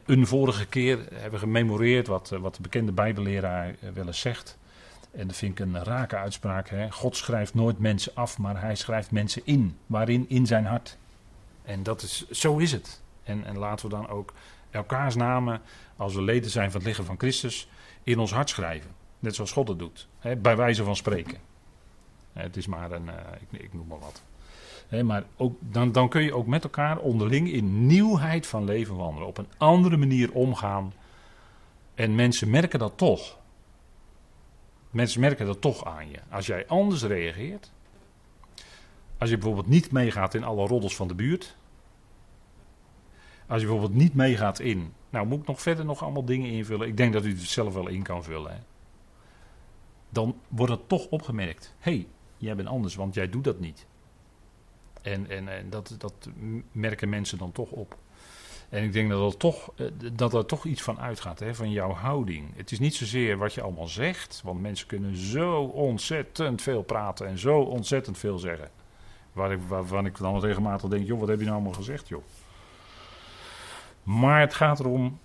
[0.06, 4.58] Een vorige keer hebben we gememoreerd wat, wat de bekende Bijbelleraar wel eens zegt.
[5.16, 6.68] En dat vind ik een rake uitspraak.
[6.68, 6.90] Hè?
[6.90, 9.76] God schrijft nooit mensen af, maar hij schrijft mensen in.
[9.86, 10.24] Waarin?
[10.28, 10.98] In zijn hart.
[11.62, 13.02] En dat is, zo is het.
[13.22, 14.32] En, en laten we dan ook
[14.70, 15.60] elkaars namen,
[15.96, 17.68] als we leden zijn van het lichaam van Christus,
[18.02, 18.90] in ons hart schrijven.
[19.18, 20.08] Net zoals God het doet.
[20.18, 20.36] Hè?
[20.36, 21.38] Bij wijze van spreken.
[22.32, 23.12] Het is maar een, uh,
[23.50, 24.22] ik, ik, noem maar wat.
[25.04, 29.28] maar ook, dan, dan kun je ook met elkaar onderling in nieuwheid van leven wandelen.
[29.28, 30.92] Op een andere manier omgaan.
[31.94, 33.38] En mensen merken dat toch.
[34.94, 36.18] Mensen merken dat toch aan je.
[36.30, 37.72] Als jij anders reageert,
[39.18, 41.56] Als je bijvoorbeeld niet meegaat in alle roddels van de buurt.
[43.46, 44.92] Als je bijvoorbeeld niet meegaat in.
[45.10, 46.88] Nou, moet ik nog verder nog allemaal dingen invullen?
[46.88, 48.52] Ik denk dat u het zelf wel in kan vullen.
[48.52, 48.58] Hè?
[50.08, 51.74] Dan wordt het toch opgemerkt.
[51.78, 53.86] Hey, jij bent anders, want jij doet dat niet.
[55.02, 56.28] En, en, en dat, dat
[56.72, 57.98] merken mensen dan toch op.
[58.68, 61.70] En ik denk dat er toch, eh, dat er toch iets van uitgaat, hè, van
[61.70, 62.56] jouw houding.
[62.56, 67.26] Het is niet zozeer wat je allemaal zegt, want mensen kunnen zo ontzettend veel praten
[67.26, 68.70] en zo ontzettend veel zeggen.
[69.50, 72.22] Ik, waarvan ik dan regelmatig denk, joh, wat heb je nou allemaal gezegd, joh.
[74.02, 75.18] Maar het gaat erom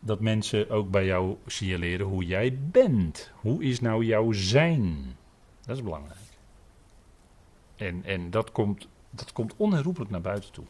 [0.00, 3.30] dat mensen ook bij jou signaleren hoe jij bent.
[3.34, 5.16] Hoe is nou jouw zijn?
[5.64, 6.18] Dat is belangrijk.
[7.76, 10.64] En, en dat, komt, dat komt onherroepelijk naar buiten toe.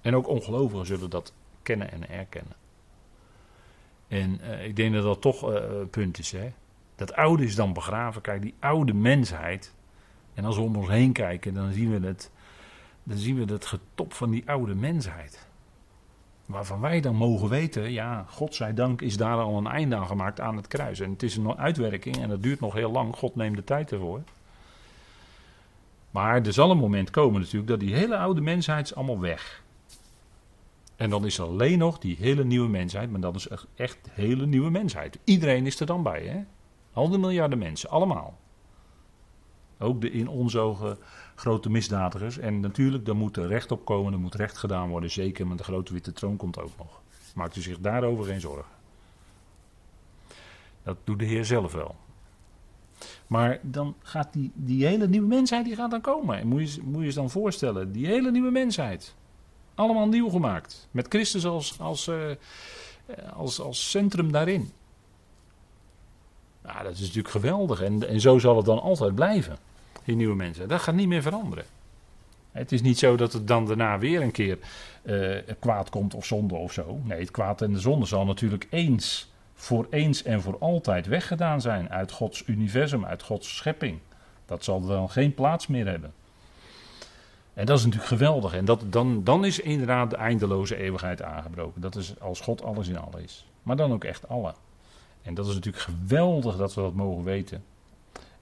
[0.00, 1.32] En ook ongelovigen zullen dat
[1.70, 2.52] kennen en erkennen.
[4.08, 6.32] En uh, ik denk dat dat toch uh, punt is.
[6.32, 6.52] Hè?
[6.96, 8.22] Dat oude is dan begraven.
[8.22, 9.74] Kijk, die oude mensheid.
[10.34, 12.30] En als we om ons heen kijken, dan zien we het,
[13.02, 15.48] dan zien we het getop van die oude mensheid.
[16.46, 20.56] Waarvan wij dan mogen weten, ja, godzijdank is daar al een einde aan gemaakt aan
[20.56, 21.00] het kruis.
[21.00, 23.16] En het is een uitwerking en dat duurt nog heel lang.
[23.16, 24.20] God neemt de tijd ervoor.
[26.10, 29.59] Maar er zal een moment komen natuurlijk dat die hele oude mensheid is allemaal weg.
[31.00, 34.46] En dan is er alleen nog die hele nieuwe mensheid, maar dat is echt hele
[34.46, 35.18] nieuwe mensheid.
[35.24, 36.42] Iedereen is er dan bij, hè?
[36.92, 38.38] Al miljarden mensen, allemaal.
[39.78, 40.98] Ook de in onze ogen
[41.34, 42.38] grote misdadigers.
[42.38, 45.56] En natuurlijk, daar moet er recht op komen, er moet recht gedaan worden, zeker, maar
[45.56, 47.00] de grote witte troon komt ook nog.
[47.34, 48.72] Maakt u zich daarover geen zorgen.
[50.82, 51.96] Dat doet de Heer zelf wel.
[53.26, 56.38] Maar dan gaat die, die hele nieuwe mensheid, die gaat dan komen.
[56.38, 59.14] En moet je, moet je je dan voorstellen, die hele nieuwe mensheid.
[59.80, 60.88] Allemaal nieuw gemaakt.
[60.90, 62.16] Met Christus als, als, uh,
[63.32, 64.72] als, als centrum daarin.
[66.62, 67.82] Nou, dat is natuurlijk geweldig.
[67.82, 69.58] En, en zo zal het dan altijd blijven.
[70.04, 70.68] Die nieuwe mensen.
[70.68, 71.64] Dat gaat niet meer veranderen.
[72.52, 74.58] Het is niet zo dat het dan daarna weer een keer
[75.02, 77.00] uh, kwaad komt of zonde of zo.
[77.04, 81.60] Nee, het kwaad en de zonde zal natuurlijk eens, voor eens en voor altijd weggedaan
[81.60, 83.98] zijn uit Gods universum, uit Gods schepping.
[84.46, 86.12] Dat zal dan geen plaats meer hebben.
[87.54, 88.54] En dat is natuurlijk geweldig.
[88.54, 91.80] En dat, dan, dan is inderdaad de eindeloze eeuwigheid aangebroken.
[91.80, 93.46] Dat is als God alles in alles is.
[93.62, 94.54] Maar dan ook echt alle.
[95.22, 97.64] En dat is natuurlijk geweldig dat we dat mogen weten.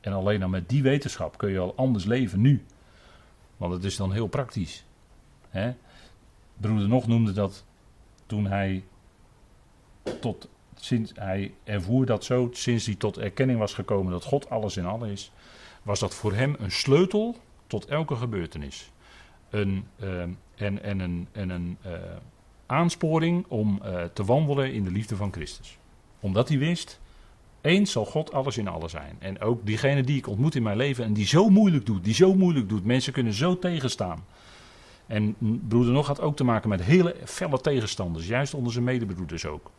[0.01, 2.64] En alleen dan met die wetenschap kun je al anders leven nu.
[3.57, 4.85] Want het is dan heel praktisch.
[5.51, 5.75] Hè?
[6.57, 7.64] Broeder Nog noemde dat
[8.27, 8.85] toen hij
[10.21, 14.77] tot sinds hij ervoer dat zo, sinds hij tot erkenning was gekomen dat God alles
[14.77, 15.33] in alles is,
[15.83, 18.90] was dat voor hem een sleutel tot elke gebeurtenis
[19.50, 20.22] een, uh,
[20.54, 21.92] en, en een, en een uh,
[22.66, 25.78] aansporing om uh, te wandelen in de liefde van Christus.
[26.20, 27.00] Omdat hij wist,
[27.61, 29.16] eens zal God alles in alles zijn.
[29.18, 32.14] En ook diegene die ik ontmoet in mijn leven en die zo moeilijk doet, die
[32.14, 34.24] zo moeilijk doet, mensen kunnen zo tegenstaan.
[35.06, 35.37] En
[35.68, 39.70] broeder nog had ook te maken met hele felle tegenstanders, juist onder zijn medebroeders ook.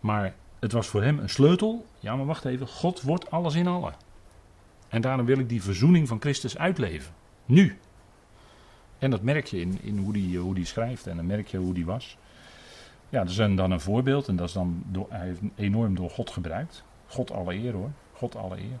[0.00, 1.86] Maar het was voor hem een sleutel.
[2.00, 3.94] Ja, maar wacht even, God wordt alles in allen.
[4.88, 7.14] En daarom wil ik die verzoening van Christus uitleven.
[7.46, 7.78] Nu.
[8.98, 11.58] En dat merk je in, in hoe hij hoe die schrijft en dan merk je
[11.58, 12.16] hoe die was.
[13.08, 16.10] Ja, dat is dan een voorbeeld en dat is dan door, hij heeft enorm door
[16.10, 16.84] God gebruikt.
[17.06, 18.78] God alle eer hoor, God alle eer.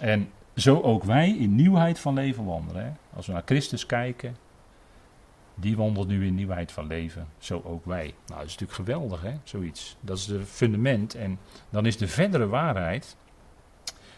[0.00, 2.96] En zo ook wij in nieuwheid van leven wandelen.
[3.14, 4.36] Als we naar Christus kijken,
[5.54, 8.14] die wandelt nu in nieuwheid van leven, zo ook wij.
[8.26, 9.96] Nou, dat is natuurlijk geweldig hè, zoiets.
[10.00, 11.38] Dat is het fundament en
[11.70, 13.16] dan is de verdere waarheid,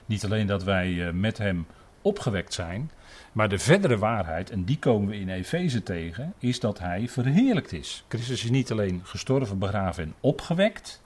[0.06, 1.66] niet alleen dat wij eh, met hem
[2.04, 2.90] opgewekt zijn,
[3.32, 7.72] maar de verdere waarheid, en die komen we in Efeze tegen, is dat hij verheerlijkt
[7.72, 8.04] is.
[8.08, 11.02] Christus is niet alleen gestorven, begraven en opgewekt,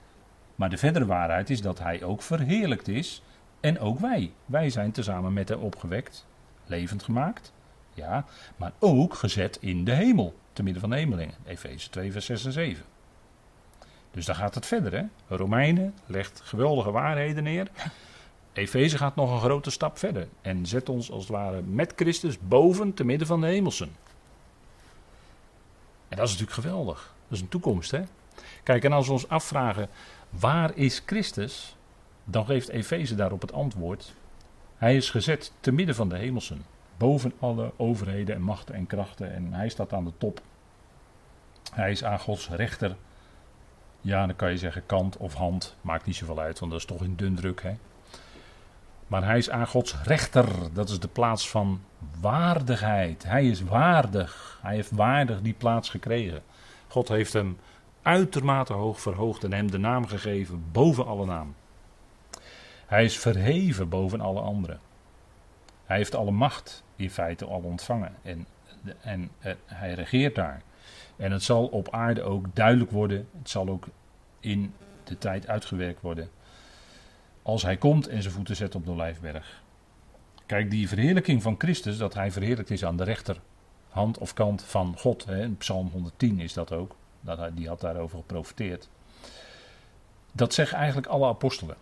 [0.55, 3.23] maar de verdere waarheid is dat hij ook verheerlijkt is.
[3.59, 4.31] En ook wij.
[4.45, 6.25] Wij zijn tezamen met hem opgewekt,
[6.65, 7.53] levend gemaakt,
[7.93, 11.35] ja, maar ook gezet in de hemel, te midden van de hemelingen.
[11.45, 12.85] Efeze 2, vers 6 en 7.
[14.11, 14.93] Dus daar gaat het verder.
[14.93, 15.35] Hè?
[15.35, 17.67] Romeinen legt geweldige waarheden neer.
[18.59, 22.39] Efeze gaat nog een grote stap verder en zet ons als het ware met Christus
[22.39, 23.89] boven te midden van de hemelsen.
[26.07, 27.13] En dat is natuurlijk geweldig.
[27.27, 28.01] Dat is een toekomst, hè?
[28.63, 29.89] Kijk, en als we ons afvragen,
[30.29, 31.75] waar is Christus?
[32.23, 34.13] Dan geeft Efeze daarop het antwoord.
[34.77, 36.65] Hij is gezet te midden van de hemelsen,
[36.97, 40.41] boven alle overheden en machten en krachten en hij staat aan de top.
[41.73, 42.95] Hij is aan Gods rechter.
[44.01, 46.87] Ja, dan kan je zeggen kant of hand, maakt niet zoveel uit, want dat is
[46.87, 47.75] toch in dun druk, hè?
[49.09, 50.73] Maar hij is aan Gods rechter.
[50.73, 51.81] Dat is de plaats van
[52.21, 53.23] waardigheid.
[53.23, 54.59] Hij is waardig.
[54.61, 56.41] Hij heeft waardig die plaats gekregen.
[56.87, 57.57] God heeft hem
[58.01, 61.55] uitermate hoog verhoogd en hem de naam gegeven boven alle naam.
[62.85, 64.79] Hij is verheven boven alle anderen.
[65.85, 68.15] Hij heeft alle macht in feite al ontvangen.
[68.21, 68.45] En,
[69.01, 70.61] en eh, hij regeert daar.
[71.15, 73.27] En het zal op aarde ook duidelijk worden.
[73.37, 73.87] Het zal ook
[74.39, 76.29] in de tijd uitgewerkt worden.
[77.41, 79.61] Als hij komt en zijn voeten zet op de Olijfberg.
[80.45, 84.95] Kijk, die verheerlijking van Christus, dat hij verheerlijkt is aan de rechterhand of kant van
[84.97, 85.25] God.
[85.25, 86.95] Hè, in Psalm 110 is dat ook.
[87.21, 88.89] Dat hij, die had daarover geprofiteerd.
[90.31, 91.75] Dat zeggen eigenlijk alle apostelen.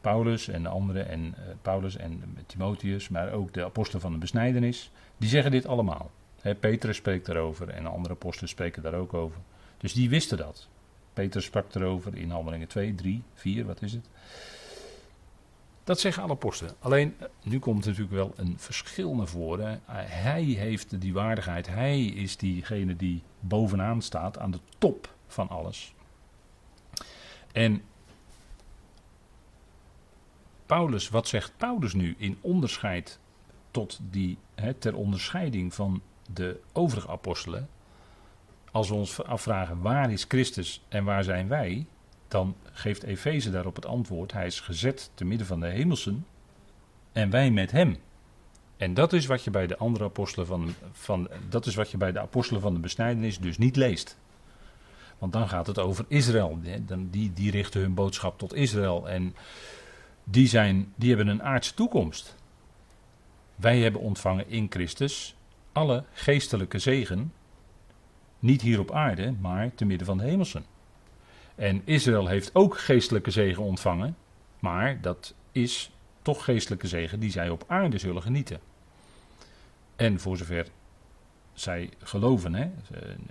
[0.00, 4.18] Paulus en de anderen, en uh, Paulus en Timotheus, maar ook de apostelen van de
[4.18, 6.10] besnijdenis, die zeggen dit allemaal.
[6.40, 9.40] He, Petrus spreekt daarover en andere apostelen spreken daar ook over.
[9.78, 10.68] Dus die wisten dat.
[11.12, 14.08] Petrus sprak erover in Handelingen 2, 3, 4, wat is het?
[15.84, 16.74] Dat zeggen alle apostelen.
[16.78, 19.80] Alleen, eh, nu komt natuurlijk wel een verschil naar voren.
[19.86, 21.66] Hij heeft die waardigheid.
[21.66, 25.94] Hij is diegene die bovenaan staat, aan de top van alles.
[27.52, 27.82] En
[30.66, 33.18] Paulus, wat zegt Paulus nu in onderscheid
[33.70, 34.38] tot die,
[34.78, 37.68] ter onderscheiding van de overige apostelen?
[38.70, 41.86] Als we ons afvragen waar is Christus en waar zijn wij,
[42.34, 46.26] dan geeft Efeze daarop het antwoord: Hij is gezet te midden van de hemelsen
[47.12, 47.96] en wij met hem.
[48.76, 51.96] En dat is wat je bij de andere apostelen van, van, dat is wat je
[51.96, 54.18] bij de apostelen van de besnijdenis dus niet leest.
[55.18, 56.58] Want dan gaat het over Israël.
[57.10, 59.08] Die, die richten hun boodschap tot Israël.
[59.08, 59.34] En
[60.24, 62.36] die, zijn, die hebben een aardse toekomst.
[63.56, 65.36] Wij hebben ontvangen in Christus
[65.72, 67.32] alle geestelijke zegen.
[68.38, 70.73] Niet hier op aarde, maar te midden van de hemelsen.
[71.54, 74.16] En Israël heeft ook geestelijke zegen ontvangen.
[74.58, 75.90] Maar dat is
[76.22, 78.60] toch geestelijke zegen die zij op aarde zullen genieten.
[79.96, 80.66] En voor zover
[81.52, 82.54] zij geloven.
[82.54, 82.70] Hè.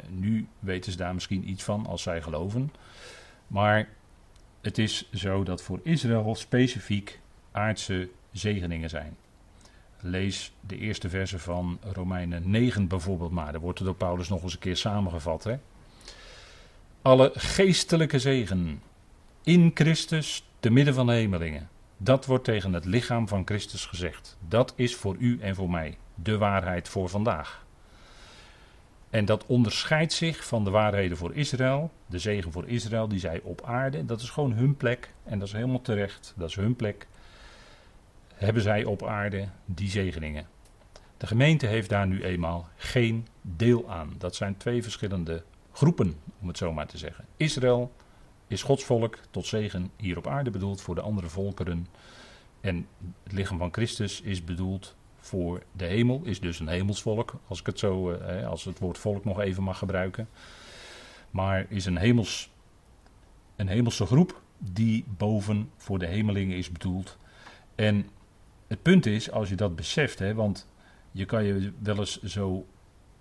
[0.09, 2.71] Nu weten ze daar misschien iets van als zij geloven.
[3.47, 3.89] Maar
[4.61, 7.19] het is zo dat voor Israël specifiek
[7.51, 9.15] aardse zegeningen zijn.
[9.99, 13.51] Lees de eerste verse van Romeinen 9 bijvoorbeeld maar.
[13.51, 15.43] Daar wordt het door Paulus nog eens een keer samengevat.
[15.43, 15.57] Hè?
[17.03, 18.81] Alle geestelijke zegen
[19.43, 21.69] in Christus te midden van de hemelingen.
[21.97, 24.37] Dat wordt tegen het lichaam van Christus gezegd.
[24.47, 27.65] Dat is voor u en voor mij de waarheid voor vandaag.
[29.09, 33.41] En dat onderscheidt zich van de waarheden voor Israël, de zegen voor Israël die zij
[33.43, 36.75] op aarde, dat is gewoon hun plek en dat is helemaal terecht, dat is hun
[36.75, 37.07] plek.
[38.33, 40.47] Hebben zij op aarde die zegeningen.
[41.17, 44.13] De gemeente heeft daar nu eenmaal geen deel aan.
[44.17, 47.25] Dat zijn twee verschillende groepen, om het zo maar te zeggen.
[47.37, 47.91] Israël
[48.47, 51.87] is Gods volk tot zegen hier op aarde bedoeld voor de andere volkeren.
[52.61, 52.87] En
[53.23, 57.65] het lichaam van Christus is bedoeld voor de hemel, is dus een hemelsvolk, als ik
[57.65, 60.29] het zo, eh, als het woord volk nog even mag gebruiken.
[61.31, 62.51] Maar is een, hemels,
[63.55, 67.17] een hemelse groep die boven voor de hemelingen is bedoeld.
[67.75, 68.09] En
[68.67, 70.67] het punt is, als je dat beseft, hè, want
[71.11, 72.65] je kan je wel eens zo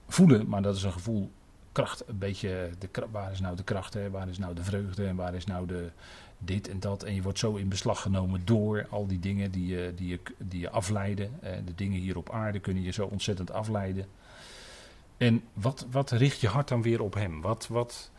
[0.09, 1.31] voelen, maar dat is een gevoel,
[1.73, 5.07] kracht, een beetje, de, waar is nou de kracht, hè, waar is nou de vreugde
[5.07, 5.91] en waar is nou de,
[6.39, 7.03] dit en dat.
[7.03, 10.21] En je wordt zo in beslag genomen door al die dingen die je, die je,
[10.39, 11.31] die je afleiden.
[11.41, 14.07] Eh, de dingen hier op aarde kunnen je zo ontzettend afleiden.
[15.17, 17.41] En wat, wat richt je hart dan weer op hem?
[17.41, 18.11] Wat, wat,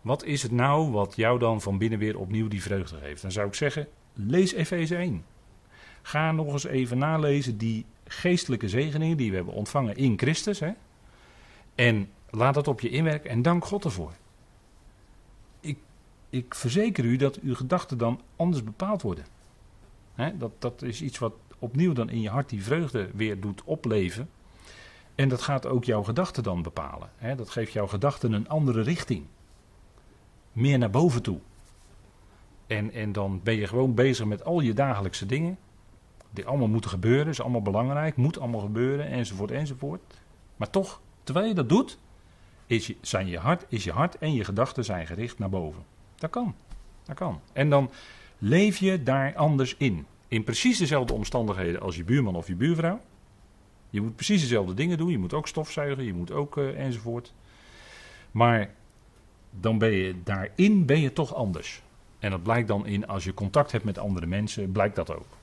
[0.00, 3.22] wat is het nou wat jou dan van binnen weer opnieuw die vreugde geeft?
[3.22, 5.24] Dan zou ik zeggen, lees Efeze 1.
[6.02, 10.60] Ga nog eens even nalezen die geestelijke zegeningen die we hebben ontvangen in Christus.
[10.60, 10.70] Hè?
[11.74, 14.12] En laat dat op je inwerken en dank God ervoor
[16.30, 19.24] ik verzeker u dat uw gedachten dan anders bepaald worden.
[20.34, 24.30] dat, dat is iets wat opnieuw dan in je hart die vreugde weer doet opleven.
[25.14, 27.10] En dat gaat ook jouw gedachten dan bepalen.
[27.36, 29.24] dat geeft jouw gedachten een andere richting.
[30.52, 31.38] Meer naar boven toe.
[32.66, 35.58] En, en dan ben je gewoon bezig met al je dagelijkse dingen.
[36.30, 40.00] Die allemaal moeten gebeuren, is allemaal belangrijk, moet allemaal gebeuren, enzovoort, enzovoort.
[40.56, 41.98] Maar toch, terwijl je dat doet,
[42.70, 45.84] is je, zijn je hart, is je hart en je gedachten zijn gericht naar boven.
[46.14, 46.54] Dat kan.
[47.04, 47.40] Dat kan.
[47.52, 47.90] En dan
[48.38, 50.06] leef je daar anders in.
[50.28, 53.00] In precies dezelfde omstandigheden als je buurman of je buurvrouw.
[53.90, 55.10] Je moet precies dezelfde dingen doen.
[55.10, 57.32] Je moet ook stofzuigen, je moet ook uh, enzovoort.
[58.30, 58.70] Maar
[59.50, 61.82] dan ben je daarin ben je toch anders.
[62.18, 65.36] En dat blijkt dan in als je contact hebt met andere mensen, blijkt dat ook.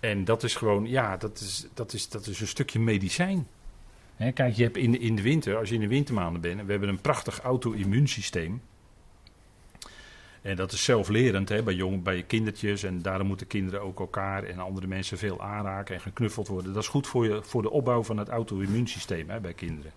[0.00, 3.46] En dat is gewoon, ja, dat is, dat is, dat is een stukje medicijn.
[4.34, 6.70] Kijk, je hebt in de, in de winter, als je in de wintermaanden bent, we
[6.70, 8.62] hebben een prachtig auto-immuunsysteem.
[10.42, 12.82] En dat is zelflerend bij, jong, bij kindertjes.
[12.82, 16.72] En daarom moeten kinderen ook elkaar en andere mensen veel aanraken en geknuffeld worden.
[16.72, 19.92] Dat is goed voor, je, voor de opbouw van het auto-immuunsysteem bij kinderen.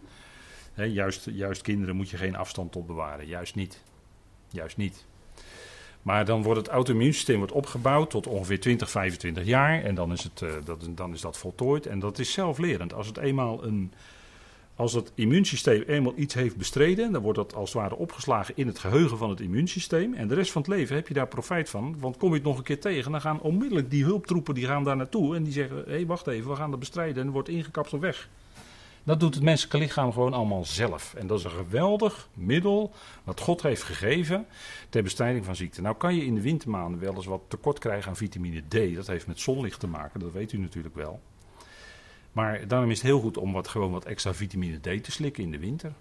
[0.76, 3.28] Juist, juist kinderen moet je geen afstand tot bewaren.
[3.28, 3.84] Juist niet.
[4.50, 5.06] Juist niet.
[6.02, 9.84] Maar dan wordt het auto-immuunsysteem wordt opgebouwd tot ongeveer 20, 25 jaar.
[9.84, 11.86] En dan is, het, uh, dat, dan is dat voltooid.
[11.86, 12.94] En dat is zelflerend.
[12.94, 13.94] Als het eenmaal een.
[14.76, 18.68] Als het immuunsysteem eenmaal iets heeft bestreden, dan wordt dat als het ware opgeslagen in
[18.68, 20.14] het geheugen van het immuunsysteem.
[20.14, 21.96] En de rest van het leven heb je daar profijt van.
[22.00, 24.84] Want kom je het nog een keer tegen, dan gaan onmiddellijk die hulptroepen die gaan
[24.84, 25.36] daar naartoe.
[25.36, 27.24] En die zeggen: hé, hey, wacht even, we gaan dat bestrijden.
[27.24, 28.30] En wordt ingekapseld weg.
[29.04, 31.14] Dat doet het menselijke lichaam gewoon allemaal zelf.
[31.14, 32.92] En dat is een geweldig middel
[33.24, 34.46] wat God heeft gegeven
[34.90, 35.82] ter bestrijding van ziekte.
[35.82, 38.96] Nou kan je in de wintermaanden wel eens wat tekort krijgen aan vitamine D.
[38.96, 41.22] Dat heeft met zonlicht te maken, dat weet u natuurlijk wel.
[42.34, 45.44] Maar daarom is het heel goed om wat, gewoon wat extra vitamine D te slikken
[45.44, 45.94] in de winter.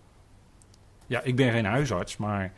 [1.07, 2.53] Ja, ik ben geen huisarts, maar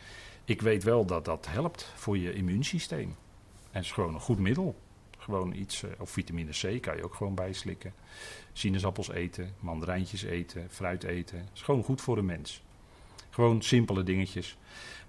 [0.44, 3.16] ik weet wel dat dat helpt voor je immuunsysteem.
[3.70, 4.76] En het is gewoon een goed middel.
[5.18, 7.94] Gewoon iets, eh, of vitamine C kan je ook gewoon bijslikken.
[8.52, 11.38] Sinaasappels eten, mandarijntjes eten, fruit eten.
[11.38, 12.62] Dat is gewoon goed voor een mens.
[13.30, 14.56] Gewoon simpele dingetjes.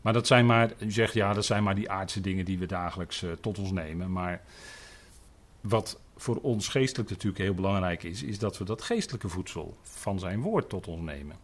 [0.02, 2.66] Maar dat zijn maar, u zegt ja, dat zijn maar die aardse dingen die we
[2.66, 4.12] dagelijks uh, tot ons nemen.
[4.12, 4.42] Maar
[5.62, 10.20] wat voor ons geestelijk natuurlijk heel belangrijk is, is dat we dat geestelijke voedsel van
[10.20, 11.38] zijn woord tot ons nemen.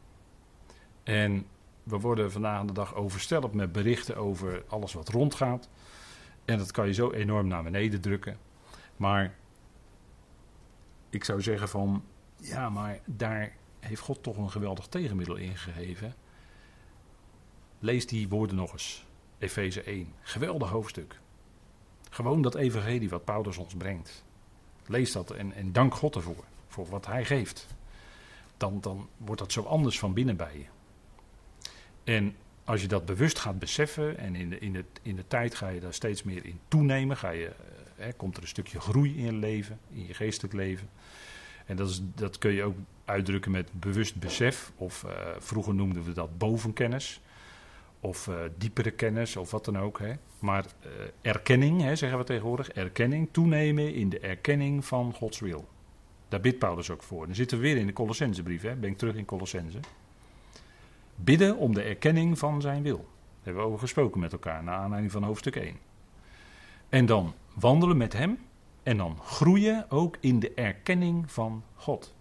[1.04, 1.46] En
[1.84, 5.70] we worden vandaag de dag overstelpt met berichten over alles wat rondgaat.
[6.46, 8.38] En dat kan je zo enorm naar beneden drukken.
[8.98, 9.36] Maar
[11.10, 12.04] ik zou zeggen van,
[12.36, 16.16] ja, maar daar heeft God toch een geweldig tegenmiddel in gegeven.
[17.80, 19.06] Lees die woorden nog eens.
[19.38, 20.14] Efeze 1.
[20.22, 21.20] Geweldig hoofdstuk.
[22.10, 24.24] Gewoon dat evangelie wat Paulus ons brengt.
[24.86, 26.44] Lees dat en, en dank God ervoor.
[26.67, 27.67] Voor wat hij geeft.
[28.58, 30.65] Dan, dan wordt dat zo anders van binnen bij je.
[32.04, 35.56] En als je dat bewust gaat beseffen en in de, in, de, in de tijd
[35.56, 37.52] ga je daar steeds meer in toenemen, ga je
[38.02, 40.89] Hè, komt er een stukje groei in je leven, in je geestelijk leven.
[41.65, 44.72] En dat, is, dat kun je ook uitdrukken met bewust besef.
[44.76, 47.22] Of uh, vroeger noemden we dat bovenkennis.
[48.04, 50.00] Of uh, diepere kennis, of wat dan ook.
[50.00, 50.14] Hè.
[50.40, 52.70] Maar uh, erkenning, hè, zeggen we tegenwoordig.
[52.70, 55.68] Erkenning, toenemen in de erkenning van Gods wil.
[56.28, 57.26] Daar bidt Paulus ook voor.
[57.26, 58.62] Dan zitten we weer in de Colossensebrief.
[58.62, 59.80] Ben ik terug in Colossense.
[61.16, 62.98] Bidden om de erkenning van zijn wil.
[62.98, 65.78] Daar hebben we over gesproken met elkaar, naar aanleiding van hoofdstuk 1.
[66.90, 68.40] En dan wandelen met Hem
[68.84, 72.14] en dan groeien ook in de erkenning van God.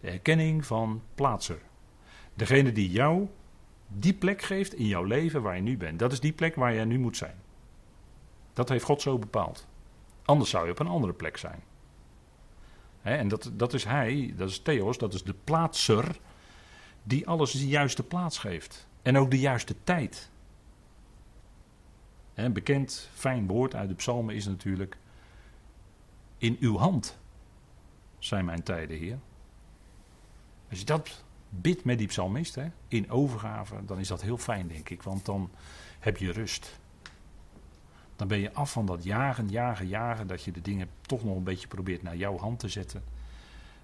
[0.00, 1.58] De erkenning van plaatser.
[2.34, 3.28] Degene die jou
[3.92, 5.98] die plek geeft in jouw leven waar je nu bent.
[5.98, 7.36] Dat is die plek waar je nu moet zijn.
[8.52, 9.66] Dat heeft God zo bepaald.
[10.24, 11.62] Anders zou je op een andere plek zijn.
[13.02, 16.18] en dat, dat is Hij, dat is Theos, dat is de plaatser
[17.02, 18.88] die alles de juiste plaats geeft.
[19.02, 20.30] En ook de juiste tijd.
[22.34, 24.96] Een bekend fijn woord uit de psalmen is natuurlijk:
[26.38, 27.18] In uw hand
[28.18, 29.18] zijn mijn tijden, Heer.
[30.70, 32.58] Als je dat bidt met die psalmist,
[32.88, 35.02] in overgave, dan is dat heel fijn, denk ik.
[35.02, 35.50] Want dan
[35.98, 36.78] heb je rust.
[38.16, 41.36] Dan ben je af van dat jagen, jagen, jagen, dat je de dingen toch nog
[41.36, 43.04] een beetje probeert naar jouw hand te zetten.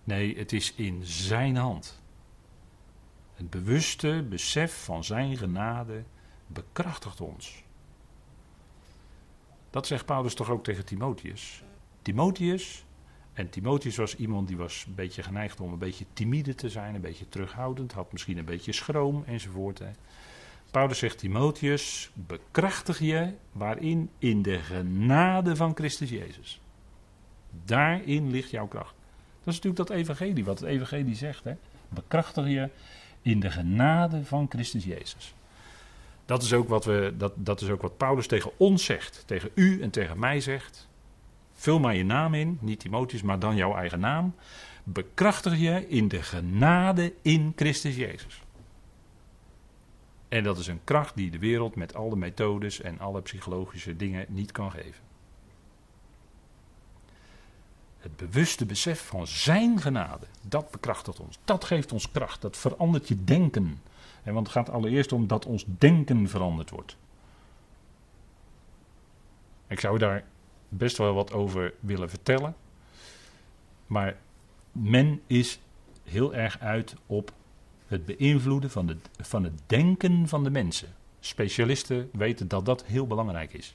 [0.05, 2.01] Nee, het is in zijn hand.
[3.35, 6.05] Het bewuste besef van zijn genade
[6.47, 7.65] bekrachtigt ons.
[9.71, 11.63] Dat zegt Paulus toch ook tegen Timotheus.
[12.03, 12.86] Timotheus,
[13.37, 16.95] en Timotheus was iemand die was een beetje geneigd om een beetje timide te zijn,
[16.95, 19.79] een beetje terughoudend, had misschien een beetje schroom enzovoort.
[19.79, 19.91] Hè.
[20.71, 26.61] Paulus zegt Timotheus, bekrachtig je waarin in de genade van Christus Jezus.
[27.65, 28.95] Daarin ligt jouw kracht.
[29.45, 31.45] Dat is natuurlijk dat evangelie, wat het evangelie zegt.
[31.45, 31.53] Hè.
[31.89, 32.69] Bekrachtig je
[33.23, 35.35] in de genade van Christus Jezus.
[36.25, 39.23] Dat is, ook wat we, dat, dat is ook wat Paulus tegen ons zegt.
[39.27, 40.89] Tegen u en tegen mij zegt.
[41.59, 44.35] Vul maar je naam in, niet Timotheus, maar dan jouw eigen naam.
[44.85, 48.43] Bekrachtig je in de genade in Christus Jezus.
[50.29, 54.27] En dat is een kracht die de wereld met alle methodes en alle psychologische dingen
[54.29, 55.05] niet kan geven.
[57.99, 61.39] Het bewuste besef van zijn genade, dat bekrachtigt ons.
[61.45, 63.81] Dat geeft ons kracht, dat verandert je denken.
[64.23, 66.97] want het gaat allereerst om dat ons denken veranderd wordt.
[69.67, 70.25] Ik zou daar
[70.69, 72.57] best wel wat over willen vertellen.
[73.87, 74.17] Maar
[74.73, 75.61] men is
[76.03, 77.33] heel erg uit op
[77.87, 80.89] het beïnvloeden van, van het denken van de mensen.
[81.21, 83.75] Specialisten weten dat dat heel belangrijk is.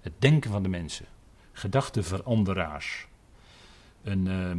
[0.00, 1.06] Het denken van de mensen
[1.52, 3.06] gedachteveranderaars.
[4.02, 4.50] Een, uh,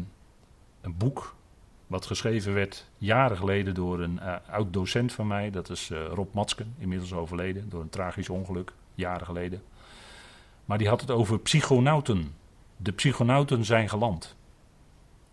[0.81, 1.35] een boek
[1.87, 5.51] wat geschreven werd jaren geleden door een uh, oud docent van mij.
[5.51, 9.61] Dat is uh, Rob Matsken, inmiddels overleden door een tragisch ongeluk, jaren geleden.
[10.65, 12.35] Maar die had het over psychonauten.
[12.77, 14.35] De psychonauten zijn geland.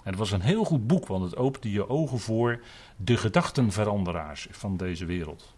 [0.02, 2.60] Het was een heel goed boek, want het opende je ogen voor
[2.96, 5.54] de gedachtenveranderaars van deze wereld.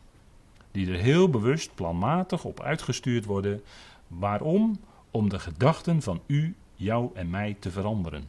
[0.70, 3.62] Die er heel bewust, planmatig op uitgestuurd worden.
[4.08, 4.80] Waarom?
[5.10, 8.24] Om de gedachten van u, jou en mij te veranderen.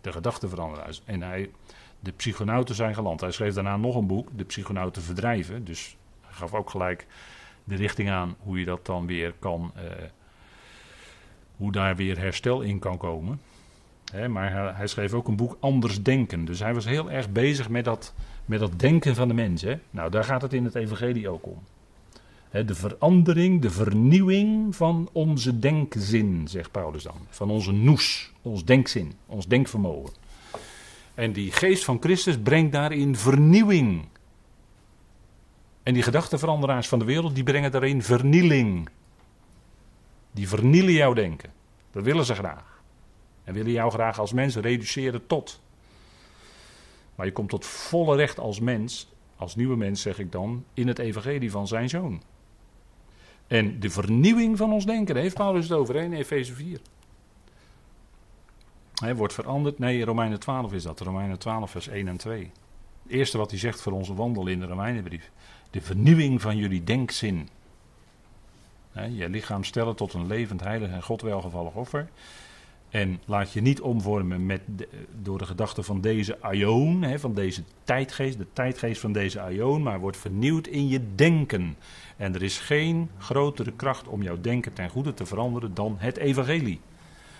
[0.00, 0.94] De gedachten veranderen.
[1.04, 1.50] En hij,
[2.00, 3.20] de psychonauten zijn geland.
[3.20, 5.64] Hij schreef daarna nog een boek, De psychonauten verdrijven.
[5.64, 7.06] Dus hij gaf ook gelijk
[7.64, 9.72] de richting aan hoe je dat dan weer kan.
[9.76, 9.82] Uh,
[11.56, 13.40] hoe daar weer herstel in kan komen.
[14.28, 16.44] maar hij, schreef ook een boek Anders Denken.
[16.44, 19.64] Dus hij was heel erg bezig met dat, met dat denken van de mens.
[19.90, 21.58] Nou, daar gaat het in het Evangelie ook om.
[22.66, 27.26] de verandering, de vernieuwing van onze denkzin, zegt Paulus dan.
[27.28, 30.12] Van onze noes, ons denkzin, ons denkvermogen.
[31.14, 34.04] En die geest van Christus brengt daarin vernieuwing.
[35.82, 38.88] En die gedachtenveranderaars van de wereld, die brengen daarin vernieling.
[40.32, 41.52] Die vernielen jouw denken.
[41.90, 42.82] Dat willen ze graag.
[43.44, 45.60] En willen jou graag als mens reduceren tot.
[47.14, 50.88] Maar je komt tot volle recht als mens, als nieuwe mens zeg ik dan, in
[50.88, 52.22] het evangelie van zijn zoon.
[53.46, 56.80] En de vernieuwing van ons denken, daar heeft Paulus het over in Efeze 4.
[58.94, 59.78] Hij wordt veranderd.
[59.78, 61.00] Nee, Romeinen 12 is dat.
[61.00, 62.50] Romeinen 12, vers 1 en 2.
[63.02, 65.30] Het eerste wat hij zegt voor onze wandel in de Romeinenbrief.
[65.70, 67.48] De vernieuwing van jullie denkzin.
[68.92, 72.08] Je lichaam stellen tot een levend, heilig en God welgevallig offer.
[72.92, 74.60] En laat je niet omvormen met
[75.22, 80.00] door de gedachte van deze aion, van deze tijdgeest, de tijdgeest van deze aion, maar
[80.00, 81.76] wordt vernieuwd in je denken.
[82.16, 86.16] En er is geen grotere kracht om jouw denken ten goede te veranderen dan het
[86.16, 86.80] evangelie.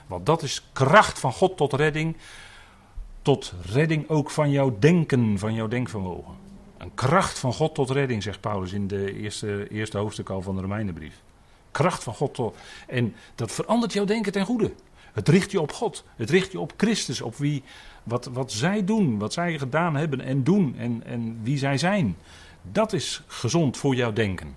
[0.06, 2.16] Want dat is kracht van God tot redding.
[3.22, 6.34] Tot redding ook van jouw denken, van jouw denkvermogen.
[6.78, 10.54] Een kracht van God tot redding, zegt Paulus in de eerste, eerste hoofdstuk al van
[10.54, 11.22] de Romeinenbrief.
[11.72, 12.54] Kracht van God.
[12.86, 14.72] En dat verandert jouw denken ten goede.
[15.12, 16.04] Het richt je op God.
[16.16, 17.20] Het richt je op Christus.
[17.20, 17.62] Op wie,
[18.02, 22.16] wat, wat zij doen, wat zij gedaan hebben en doen en, en wie zij zijn.
[22.62, 24.56] Dat is gezond voor jouw denken.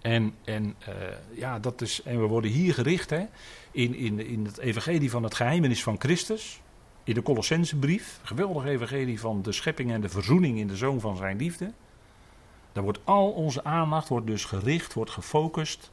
[0.00, 0.94] En, en, uh,
[1.34, 3.26] ja, dat is, en we worden hier gericht hè,
[3.70, 6.60] in, in, in het evangelie van het geheimenis van Christus.
[7.04, 8.20] In de Colossensebrief.
[8.22, 11.72] Geweldig evangelie van de schepping en de verzoening in de zoon van zijn liefde.
[12.72, 15.90] Daar wordt al onze aandacht wordt dus gericht, wordt gefocust.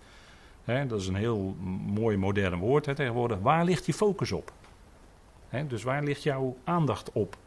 [0.65, 1.55] Dat is een heel
[1.85, 3.39] mooi modern woord hè, tegenwoordig.
[3.39, 4.51] Waar ligt je focus op?
[5.67, 7.37] Dus waar ligt jouw aandacht op?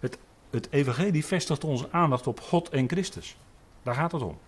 [0.00, 0.18] Het,
[0.50, 3.36] het evangelie vestigt onze aandacht op God en Christus.
[3.82, 4.38] Daar gaat het om.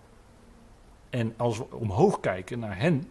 [1.09, 3.09] En als we omhoog kijken naar hen,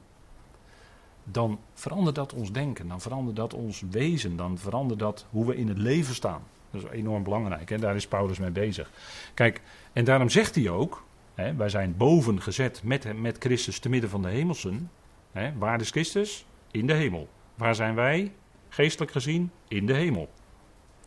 [1.25, 5.57] dan verandert dat ons denken, dan verandert dat ons wezen, dan verandert dat hoe we
[5.57, 6.43] in het leven staan.
[6.73, 8.91] Dat is enorm belangrijk en daar is Paulus mee bezig.
[9.35, 9.61] Kijk,
[9.93, 11.05] en daarom zegt hij ook,
[11.35, 14.91] hè, wij zijn boven gezet met, met Christus te midden van de hemelsen.
[15.33, 16.47] Hè, waar is Christus?
[16.71, 17.29] In de hemel.
[17.55, 18.33] Waar zijn wij?
[18.69, 20.31] Geestelijk gezien in de hemel.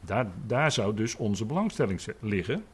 [0.01, 2.65] Daar, daar zou dus onze belangstelling liggen.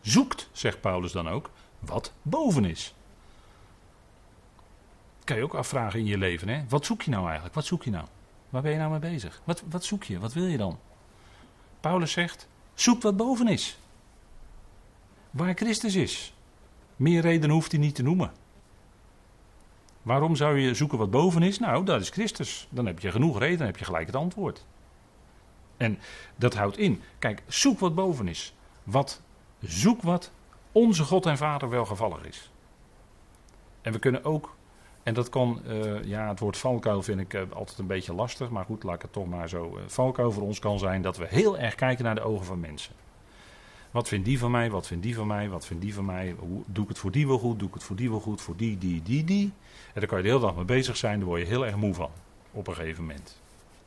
[0.00, 2.94] Zoekt, zegt Paulus dan ook, wat boven is
[5.26, 6.48] kan je ook afvragen in je leven.
[6.48, 6.64] Hè?
[6.68, 7.54] Wat zoek je nou eigenlijk?
[7.54, 8.06] Wat zoek je nou?
[8.48, 9.40] Waar ben je nou mee bezig?
[9.44, 10.18] Wat, wat zoek je?
[10.18, 10.78] Wat wil je dan?
[11.86, 13.78] Paulus zegt: zoek wat boven is.
[15.30, 16.34] Waar Christus is.
[16.96, 18.32] Meer reden hoeft hij niet te noemen.
[20.02, 21.58] Waarom zou je zoeken wat boven is?
[21.58, 22.68] Nou, dat is Christus.
[22.70, 24.64] Dan heb je genoeg reden, dan heb je gelijk het antwoord.
[25.76, 25.98] En
[26.36, 27.02] dat houdt in.
[27.18, 28.54] Kijk, zoek wat boven is.
[28.82, 29.20] Wat,
[29.60, 30.30] zoek wat
[30.72, 32.50] onze God en Vader welgevallig is.
[33.82, 34.55] En we kunnen ook
[35.06, 38.50] en dat kan, uh, ja, het woord valkuil vind ik uh, altijd een beetje lastig,
[38.50, 39.78] maar goed, laat ik het toch maar zo.
[39.78, 42.92] Uh, voor ons kan zijn dat we heel erg kijken naar de ogen van mensen.
[43.90, 46.34] Wat vindt die van mij, wat vindt die van mij, wat vindt die van mij,
[46.38, 48.40] Hoe, doe ik het voor die wel goed, doe ik het voor die wel goed,
[48.40, 49.52] voor die, die, die, die.
[49.92, 51.76] En daar kan je de hele dag mee bezig zijn, daar word je heel erg
[51.76, 52.10] moe van,
[52.50, 53.40] op een gegeven moment.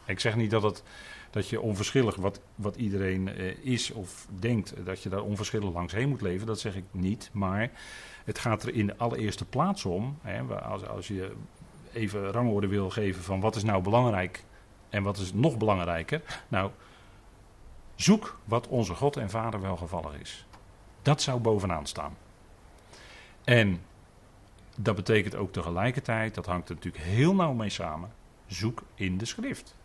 [0.06, 0.84] Ik zeg niet dat, het,
[1.30, 3.28] dat je onverschillig wat, wat iedereen
[3.64, 7.30] is of denkt, dat je daar onverschillig langs heen moet leven, dat zeg ik niet,
[7.34, 7.72] maar
[8.24, 11.32] het gaat er in de allereerste plaats om, hè, als, als je
[11.94, 14.44] even rangorde wil geven van wat is nou belangrijk
[14.90, 16.22] en wat is nog belangrijker.
[16.48, 16.72] Nou,
[17.96, 20.46] zoek wat onze God en Vader welgevallig is.
[21.02, 22.18] Dat zou bovenaan staan.
[23.44, 23.82] En
[24.76, 28.12] dat betekent ook tegelijkertijd, dat hangt er natuurlijk heel nauw mee samen,
[28.48, 29.76] zoek in de schrift.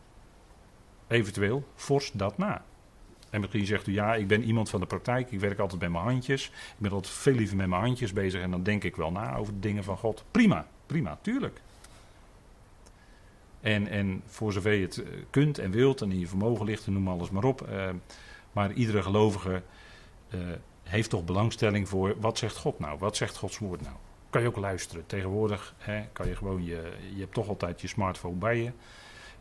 [1.15, 2.65] Eventueel vorst dat na.
[3.31, 5.91] En misschien zegt u ja, ik ben iemand van de praktijk, ik werk altijd met
[5.91, 6.47] mijn handjes.
[6.47, 9.37] Ik ben altijd veel liever met mijn handjes bezig en dan denk ik wel na
[9.37, 10.25] over de dingen van God.
[10.31, 11.61] Prima, prima, tuurlijk.
[13.61, 16.87] En, en voor zover je het eh, kunt en wilt en in je vermogen ligt,
[16.87, 17.69] noem alles maar op.
[17.71, 17.89] Uh,
[18.53, 19.63] maar iedere gelovige
[20.35, 20.41] uh,
[20.83, 22.99] heeft toch belangstelling voor wat zegt God nou?
[22.99, 23.95] Wat zegt Gods woord nou?
[24.31, 25.07] Kan je ook luisteren.
[25.07, 28.71] Tegenwoordig hè, kan je gewoon, je, je hebt toch altijd je smartphone bij je.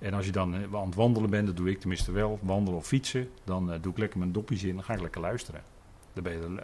[0.04, 2.80] En als je dan eh, aan het wandelen bent, dat doe ik tenminste wel, wandelen
[2.80, 5.64] of fietsen, dan uh, doe ik lekker mijn dopjes in, dan ga ik lekker luisteren.
[6.14, 6.58] Dan ben je,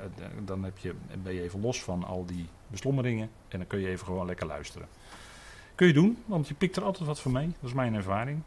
[0.45, 3.87] dan heb je, ben je even los van al die beslommeringen en dan kun je
[3.87, 4.87] even gewoon lekker luisteren.
[5.75, 7.45] Kun je doen, want je pikt er altijd wat van mee.
[7.45, 8.41] Dat is mijn ervaring.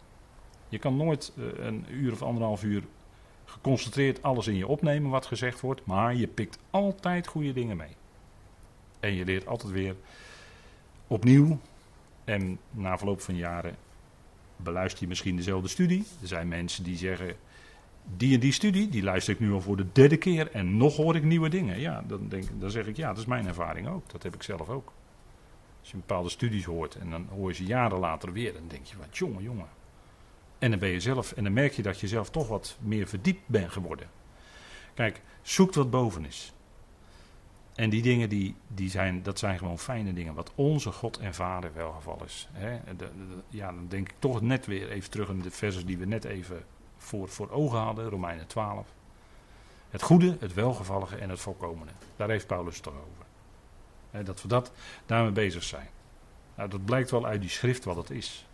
[0.68, 2.82] Je kan nooit eh, een uur of anderhalf uur
[3.45, 7.97] geconcentreerd alles in je opnemen wat gezegd wordt, maar je pikt altijd goede dingen mee.
[9.01, 9.97] En je leert altijd weer
[11.07, 11.59] opnieuw.
[12.24, 13.76] En na verloop van jaren
[14.62, 16.04] beluister je misschien dezelfde studie.
[16.20, 17.36] Er zijn mensen die zeggen,
[18.16, 20.96] die en die studie, die luister ik nu al voor de derde keer en nog
[20.96, 21.80] hoor ik nieuwe dingen.
[21.80, 24.10] Ja, dan, denk, dan zeg ik, ja, dat is mijn ervaring ook.
[24.10, 24.92] Dat heb ik zelf ook.
[25.80, 28.86] Als je bepaalde studies hoort en dan hoor je ze jaren later weer, dan denk
[28.86, 29.68] je, wat jongen, jongen.
[30.58, 33.06] En dan ben je zelf, en dan merk je dat je zelf toch wat meer
[33.06, 34.10] verdiept bent geworden.
[34.94, 36.52] Kijk, zoek wat boven is.
[37.75, 40.35] En die dingen, die, die zijn, dat zijn gewoon fijne dingen.
[40.35, 42.49] Wat onze God en Vader welgeval is.
[42.53, 42.81] Hè?
[43.49, 46.25] ja, dan denk ik toch net weer even terug in de versen die we net
[46.25, 46.64] even
[46.97, 48.09] voor, voor ogen hadden.
[48.09, 48.87] Romeinen 12.
[49.91, 51.91] Het goede, het welgevallige en het volkomene.
[52.16, 53.27] Daar heeft Paulus het toch over.
[54.11, 54.73] Hè, dat we dat
[55.07, 55.89] daarmee bezig zijn.
[56.55, 58.47] Nou, dat blijkt wel uit die schrift wat het is.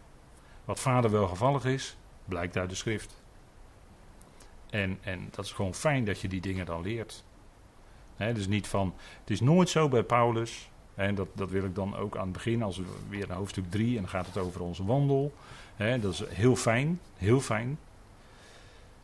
[0.65, 3.23] Wat vader welgevallig is, blijkt uit de schrift.
[4.71, 7.25] En, en dat is gewoon fijn dat je die dingen dan leert.
[8.19, 10.71] He, dus niet van, het is nooit zo bij Paulus.
[10.95, 13.71] En dat, dat wil ik dan ook aan het begin, als we weer naar hoofdstuk
[13.71, 15.33] 3 en dan gaat het over onze wandel.
[15.77, 17.79] Dat is heel fijn, heel fijn.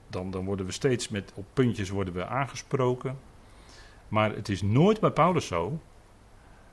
[0.09, 3.19] Dan, dan worden we steeds met, op puntjes worden we aangesproken.
[4.09, 5.79] Maar het is nooit bij Paulus zo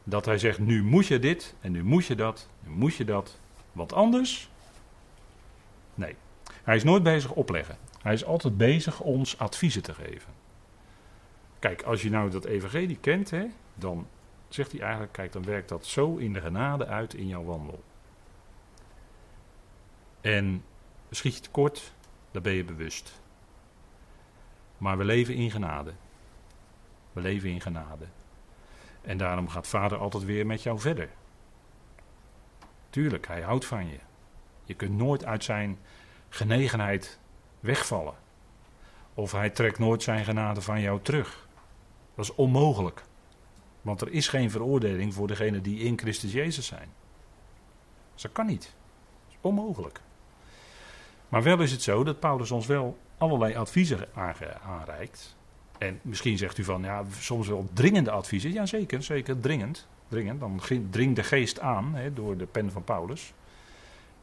[0.04, 3.06] dat hij zegt, nu moet je dit en nu moet je dat, nu moet je
[3.06, 3.39] dat.
[3.72, 4.50] Want anders,
[5.96, 6.16] nee.
[6.64, 7.78] Hij is nooit bezig opleggen.
[8.02, 10.41] Hij is altijd bezig ons adviezen te geven.
[11.62, 14.07] Kijk, als je nou dat evangelie kent, hè, dan
[14.47, 17.84] zegt hij eigenlijk, kijk, dan werkt dat zo in de genade uit in jouw wandel.
[20.22, 20.64] En
[21.09, 21.93] schiet je tekort,
[22.32, 23.22] dan ben je bewust.
[24.78, 25.93] Maar we leven in genade.
[27.14, 28.05] We leven in genade.
[29.01, 31.09] En daarom gaat vader altijd weer met jou verder.
[32.89, 33.99] Tuurlijk, hij houdt van je.
[34.64, 35.80] Je kunt nooit uit zijn
[36.30, 37.20] genegenheid
[37.59, 38.16] wegvallen.
[39.14, 41.49] Of hij trekt nooit zijn genade van jou terug.
[42.16, 43.03] Dat is onmogelijk.
[43.82, 46.89] Want er is geen veroordeling voor degenen die in Christus Jezus zijn.
[48.14, 48.64] Dus dat kan niet.
[48.64, 50.01] Dat is onmogelijk.
[51.30, 54.07] Maar wel is het zo dat Paulus ons wel allerlei adviezen
[54.64, 55.36] aanreikt.
[55.78, 58.53] En misschien zegt u van, ja, soms wel dringende adviezen.
[58.53, 59.88] Ja, zeker, zeker, dringend.
[60.07, 60.39] dringend.
[60.39, 63.34] Dan dringt de geest aan hè, door de pen van Paulus.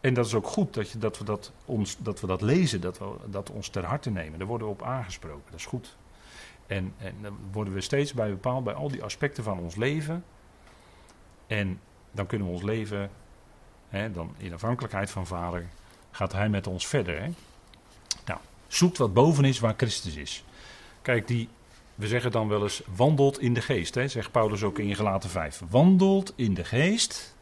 [0.00, 2.80] En dat is ook goed dat, je, dat, we, dat, ons, dat we dat lezen,
[2.80, 4.38] dat we dat ons ter harte nemen.
[4.38, 5.96] Daar worden we op aangesproken, dat is goed.
[6.68, 10.24] En, en dan worden we steeds bij bepaald bij al die aspecten van ons leven.
[11.46, 13.10] En dan kunnen we ons leven,
[13.88, 15.66] hè, dan in afhankelijkheid van Vader,
[16.10, 17.20] gaat Hij met ons verder.
[17.20, 17.28] Hè.
[18.24, 20.44] Nou, zoekt wat boven is waar Christus is.
[21.02, 21.48] Kijk, die,
[21.94, 25.30] we zeggen dan wel eens, wandelt in de geest, hè, zegt Paulus ook in Gelaten
[25.30, 25.62] 5.
[25.70, 27.36] Wandelt in de geest.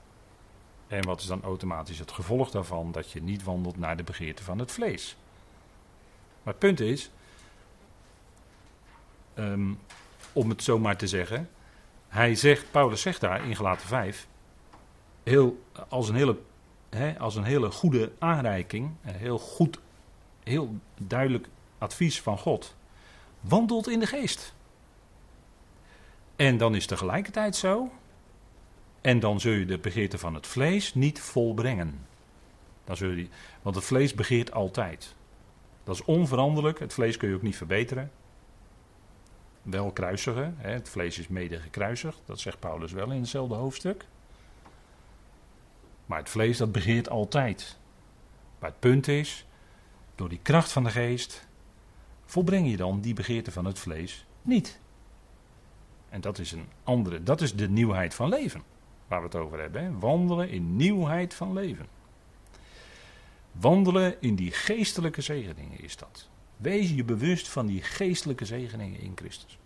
[0.89, 2.93] En wat is dan automatisch het gevolg daarvan?
[2.93, 5.16] Dat je niet wandelt naar de begeerte van het vlees.
[6.43, 7.11] Maar het punt is,
[9.37, 9.72] Ehm,
[10.32, 11.51] om het zo maar te zeggen.
[12.09, 14.26] Hij zegt, Paulus zegt daar in Gelaten 5,
[15.22, 16.39] heel, als, een hele,
[16.89, 19.78] hè, als een hele goede aanreiking, heel goed,
[20.43, 22.76] heel duidelijk advies van God.
[23.41, 24.55] Wandelt in de geest.
[26.37, 27.91] En dan is tegelijkertijd zo,
[29.01, 32.07] en dan zul je de begeerte van het vlees niet volbrengen.
[32.84, 33.28] Dan zul je,
[33.62, 35.14] want het vlees begeert altijd.
[35.84, 38.11] Dat is onveranderlijk, het vlees kun je ook niet verbeteren
[39.70, 40.54] wel kruisigen.
[40.58, 44.06] Hè, het vlees is mede gekruisigd, dat zegt Paulus wel in hetzelfde hoofdstuk.
[46.06, 47.78] Maar het vlees dat begeert altijd.
[48.58, 49.46] Maar het punt is,
[50.14, 51.46] door die kracht van de geest
[52.24, 54.80] volbreng je dan die begeerte van het vlees niet.
[56.08, 58.62] En dat is een andere, dat is de nieuwheid van leven
[59.08, 59.98] waar we het over hebben.
[59.98, 61.86] Wandelen in nieuwheid van leven.
[63.52, 66.28] Wandelen in die geestelijke zegeningen is dat.
[66.57, 69.59] Wees je bewust van die geestelijke zegeningen in Christus.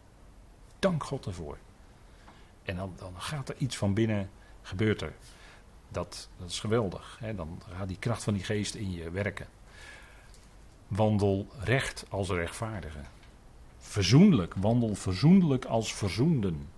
[0.78, 1.59] Dank God ervoor.
[2.62, 4.30] En dan, gaat er iets van binnen,
[4.62, 5.14] gebeurt er.
[5.88, 7.16] Dat, is geweldig.
[7.20, 7.34] Hè?
[7.34, 9.47] Dan gaat die kracht van die geest in je werken.
[10.88, 13.01] Wandel recht als rechtvaardige.
[13.78, 16.68] Verzoenlijk, wandel verzoenlijk als verzoenden.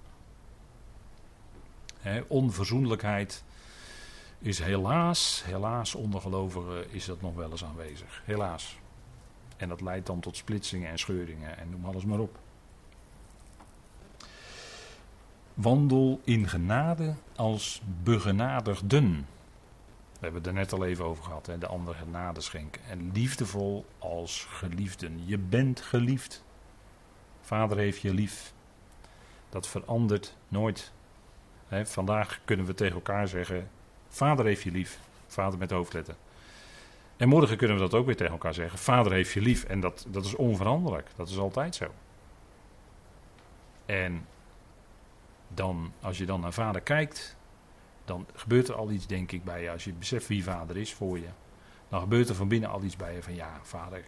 [2.27, 3.45] Onverzoenlijkheid
[4.39, 8.23] is helaas, helaas onder gelovigen is dat nog wel eens aanwezig.
[8.25, 8.77] Helaas.
[9.57, 12.39] En dat leidt dan tot splitsingen en scheuringen en noem alles maar op.
[15.55, 19.27] Wandel in genade als begenadigden.
[20.13, 22.83] We hebben het er net al even over gehad, de andere genade schenken.
[22.89, 25.27] En liefdevol als geliefden.
[25.27, 26.45] Je bent geliefd.
[27.41, 28.53] Vader heeft je lief.
[29.49, 30.93] Dat verandert nooit.
[31.69, 33.71] Vandaag kunnen we tegen elkaar zeggen:
[34.09, 34.99] Vader heeft je lief.
[35.27, 36.15] Vader met hoofdletter.
[37.23, 39.65] En morgen kunnen we dat ook weer tegen elkaar zeggen: Vader heeft je lief.
[39.65, 41.09] En dat, dat is onveranderlijk.
[41.17, 41.93] Dat is altijd zo.
[43.87, 44.27] En
[45.49, 47.37] dan, als je dan naar vader kijkt,
[48.05, 49.71] dan gebeurt er al iets, denk ik, bij je.
[49.71, 51.29] Als je beseft wie vader is voor je,
[51.89, 54.05] dan gebeurt er van binnen al iets bij je van ja, vader,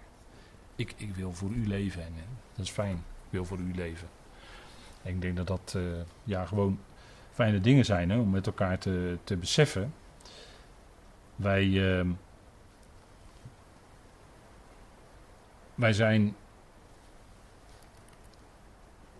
[0.76, 2.02] ik, ik wil voor u leven.
[2.02, 2.14] En,
[2.54, 4.08] dat is fijn, ik wil voor u leven.
[5.02, 5.82] En ik denk dat dat uh,
[6.24, 6.78] ja, gewoon
[7.32, 9.94] fijne dingen zijn hè, om met elkaar te, te beseffen.
[11.36, 12.10] Wij, uh,
[15.74, 16.36] wij zijn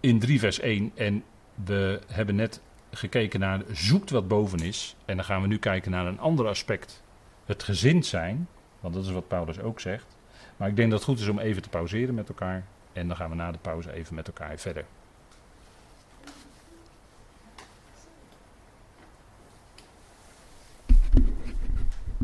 [0.01, 1.25] in 3 vers 1 en
[1.65, 4.97] we hebben net gekeken naar zoekt wat boven is.
[5.05, 7.03] En dan gaan we nu kijken naar een ander aspect.
[7.45, 8.49] Het gezind zijn,
[8.81, 10.17] want dat is wat Paulus ook zegt.
[10.57, 12.65] Maar ik denk dat het goed is om even te pauzeren met elkaar.
[12.93, 14.85] En dan gaan we na de pauze even met elkaar verder.